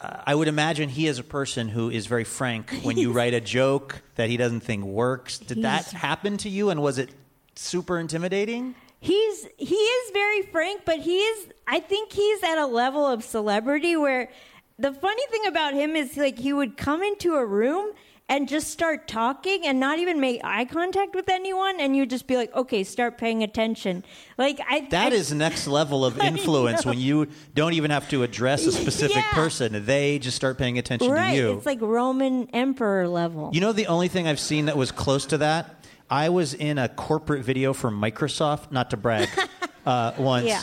[0.00, 3.34] Uh, I would imagine he is a person who is very frank when you write
[3.34, 5.36] a joke that he doesn't think works.
[5.38, 7.10] Did that happen to you, and was it
[7.54, 8.74] super intimidating?
[9.04, 13.24] He's he is very frank, but he is I think he's at a level of
[13.24, 14.30] celebrity where
[14.78, 17.90] the funny thing about him is like he would come into a room
[18.28, 22.28] and just start talking and not even make eye contact with anyone and you'd just
[22.28, 24.04] be like, "Okay, start paying attention."
[24.38, 28.22] Like I That I- is next level of influence when you don't even have to
[28.22, 29.32] address a specific Yeah.
[29.32, 29.84] person.
[29.84, 31.30] They just start paying attention right.
[31.32, 31.52] to you.
[31.54, 33.50] It's like Roman emperor level.
[33.52, 35.81] You know, the only thing I've seen that was close to that,
[36.12, 39.30] I was in a corporate video for Microsoft, not to brag,
[39.86, 40.44] uh, once.
[40.44, 40.62] Yeah.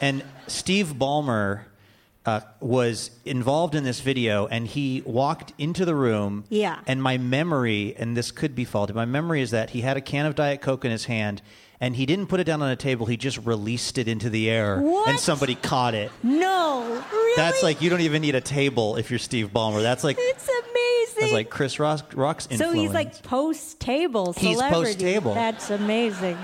[0.00, 1.60] And Steve Ballmer
[2.26, 6.42] uh, was involved in this video, and he walked into the room.
[6.48, 6.80] Yeah.
[6.88, 10.00] And my memory, and this could be faulty, my memory is that he had a
[10.00, 11.40] can of Diet Coke in his hand.
[11.82, 13.06] And he didn't put it down on a table.
[13.06, 14.76] He just released it into the air,
[15.06, 16.12] and somebody caught it.
[16.22, 17.32] No, really?
[17.36, 19.80] That's like you don't even need a table if you're Steve Ballmer.
[19.80, 21.20] That's like it's amazing.
[21.20, 22.74] that's like Chris Rock, Rock's influence.
[22.74, 24.84] So he's like post table He's celebrity.
[24.92, 25.32] post-table.
[25.34, 26.36] That's amazing.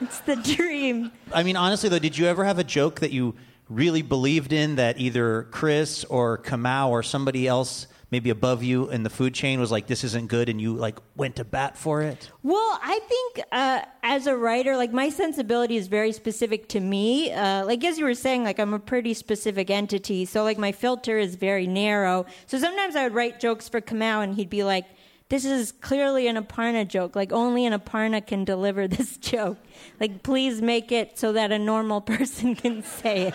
[0.00, 1.10] It's the dream.
[1.34, 3.34] I mean, honestly, though, did you ever have a joke that you
[3.68, 9.02] really believed in that either Chris or Kamau or somebody else, maybe above you in
[9.02, 12.02] the food chain, was like, this isn't good, and you like went to bat for
[12.02, 12.30] it?
[12.42, 17.32] Well, I think uh, as a writer, like my sensibility is very specific to me.
[17.32, 20.72] Uh, like as you were saying, like I'm a pretty specific entity, so like my
[20.72, 22.26] filter is very narrow.
[22.46, 24.86] So sometimes I would write jokes for Kamau, and he'd be like,
[25.28, 27.14] this is clearly an Aparna joke.
[27.14, 29.58] Like, only an Aparna can deliver this joke.
[30.00, 33.26] Like, please make it so that a normal person can say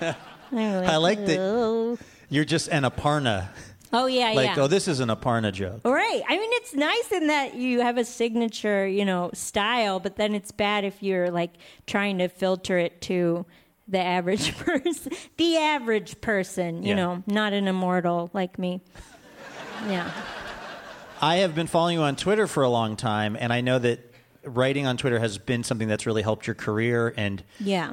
[0.00, 0.16] it.
[0.52, 1.98] I like that
[2.34, 3.48] you're just an Aparna.
[3.94, 4.62] Oh, yeah, like, yeah.
[4.62, 5.80] oh, this is an Aparna joke.
[5.84, 6.22] Right.
[6.28, 10.34] I mean, it's nice in that you have a signature, you know, style, but then
[10.34, 11.52] it's bad if you're like
[11.86, 13.46] trying to filter it to
[13.88, 15.12] the average person.
[15.36, 16.94] the average person, you Yeah.
[16.96, 18.80] know, not an immortal like me.
[19.88, 20.10] Yeah.
[21.20, 24.00] I have been following you on Twitter for a long time, and I know that
[24.44, 27.14] writing on Twitter has been something that's really helped your career.
[27.16, 27.92] And Yeah.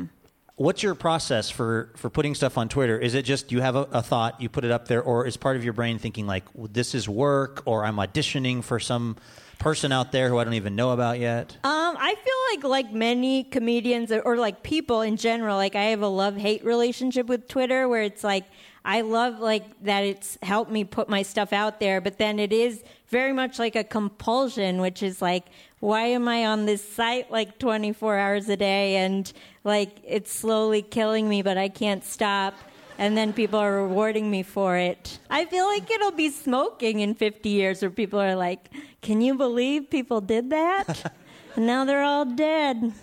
[0.62, 2.98] What's your process for, for putting stuff on Twitter?
[2.98, 5.38] Is it just you have a, a thought, you put it up there, or is
[5.38, 9.18] part of your brain thinking like this is work, or I'm auditioning for some
[9.60, 11.58] person out there who I don't even know about yet?
[11.64, 15.86] Um, I feel like like many comedians or, or like people in general, like I
[15.86, 18.46] have a love hate relationship with Twitter where it's like
[18.84, 22.52] I love like that it's helped me put my stuff out there, but then it
[22.52, 25.46] is very much like a compulsion, which is like
[25.82, 29.32] why am I on this site like 24 hours a day and
[29.64, 32.54] like it's slowly killing me, but I can't stop.
[33.00, 35.18] And then people are rewarding me for it.
[35.30, 38.70] I feel like it'll be smoking in 50 years where people are like,
[39.02, 41.12] can you believe people did that?
[41.56, 42.94] and now they're all dead.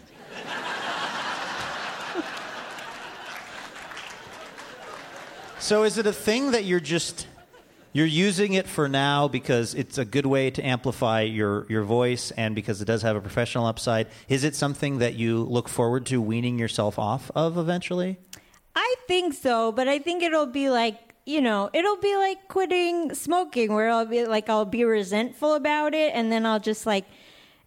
[5.59, 7.27] So is it a thing that you're just
[7.99, 12.31] you're using it for now because it's a good way to amplify your your voice
[12.31, 14.07] and because it does have a professional upside?
[14.29, 18.19] Is it something that you look forward to weaning yourself off of eventually?
[18.77, 20.97] I think so, but I think it'll be like,
[21.27, 25.93] you know, it'll be like quitting smoking where I'll be like, I'll be resentful about
[25.93, 27.05] it and then I'll just like,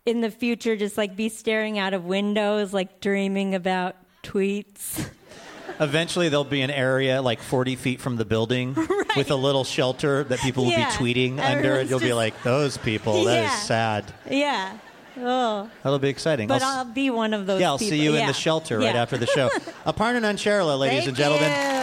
[0.05, 5.09] in the future, just like be staring out of windows, like dreaming about tweets.
[5.81, 8.75] Eventually, there'll be an area like 40 feet from the building
[9.17, 10.89] with a little shelter that people will Yeah.
[10.89, 11.43] be tweeting under.
[11.43, 13.55] Everyone's And you'll be like, those people, that is Yeah.
[13.57, 14.05] sad.
[14.29, 14.77] Yeah.
[15.19, 15.69] Oh.
[15.83, 16.47] That'll be exciting.
[16.47, 17.97] But I'll I'll be one of those yeah, I'll people.
[17.97, 19.49] see you in the shelter right after the show.
[19.85, 21.49] Aparna Nancherla, ladies Thank and gentlemen.
[21.49, 21.80] you.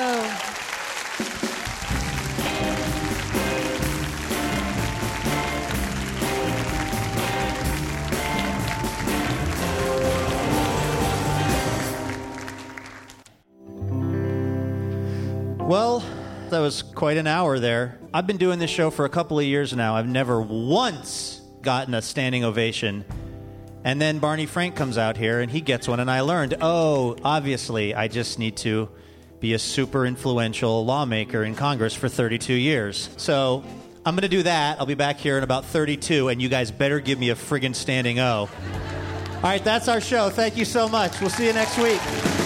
[16.69, 17.99] Was quite an hour there.
[18.13, 19.97] I've been doing this show for a couple of years now.
[19.97, 23.07] I've never once gotten a standing ovation.
[23.85, 27.17] And then Barney Frank comes out here and he gets one, and I learned oh,
[27.25, 28.91] obviously, I just need to
[29.41, 33.09] be a super influential lawmaker in Congress for 32 years.
[33.17, 33.65] So
[34.05, 34.79] I'm going to do that.
[34.79, 37.75] I'll be back here in about 32, and you guys better give me a friggin'
[37.75, 38.51] standing O.
[39.37, 40.29] All right, that's our show.
[40.29, 41.19] Thank you so much.
[41.23, 42.38] We'll see you next week.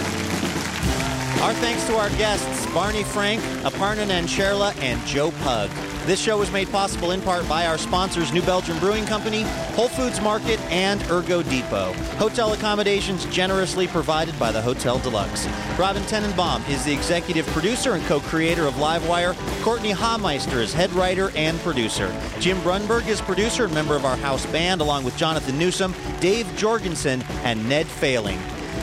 [1.43, 5.69] Our thanks to our guests, Barney Frank, Aparna Nancherla, and Joe Pug.
[6.05, 9.41] This show was made possible in part by our sponsors, New Belgium Brewing Company,
[9.75, 11.91] Whole Foods Market, and Ergo Depot.
[12.15, 15.45] Hotel accommodations generously provided by the Hotel Deluxe.
[15.77, 19.35] Robin Tenenbaum is the executive producer and co-creator of Livewire.
[19.63, 22.07] Courtney Hameister is head writer and producer.
[22.39, 26.47] Jim Brunberg is producer and member of our house band, along with Jonathan Newsom, Dave
[26.55, 28.39] Jorgensen, and Ned Failing.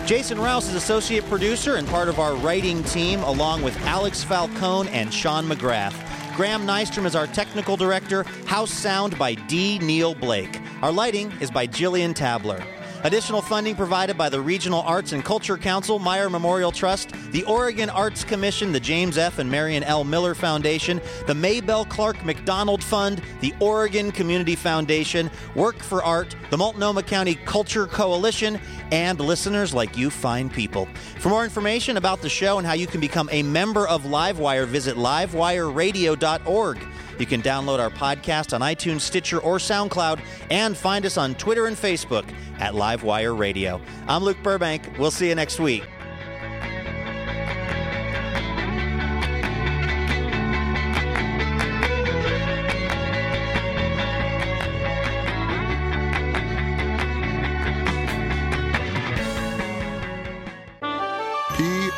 [0.06, 4.88] Jason Rouse is associate producer and part of our writing team, along with Alex Falcone
[4.90, 5.94] and Sean McGrath.
[6.36, 8.24] Graham Nystrom is our technical director.
[8.46, 9.78] House sound by D.
[9.78, 10.60] Neil Blake.
[10.82, 12.64] Our lighting is by Jillian Tabler.
[13.02, 17.88] Additional funding provided by the Regional Arts and Culture Council, Meyer Memorial Trust, the Oregon
[17.88, 19.38] Arts Commission, the James F.
[19.38, 20.04] and Marion L.
[20.04, 26.58] Miller Foundation, the Maybelle Clark Macdonald Fund, the Oregon Community Foundation, Work for Art, the
[26.58, 28.60] Multnomah County Culture Coalition,
[28.92, 30.86] and listeners like you fine people.
[31.20, 34.66] For more information about the show and how you can become a member of Livewire,
[34.66, 36.78] visit livewireradio.org.
[37.20, 41.66] You can download our podcast on iTunes, Stitcher, or SoundCloud, and find us on Twitter
[41.66, 42.24] and Facebook
[42.58, 43.78] at Livewire Radio.
[44.08, 44.88] I'm Luke Burbank.
[44.98, 45.84] We'll see you next week.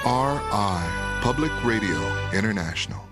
[0.02, 3.11] PRI, Public Radio International.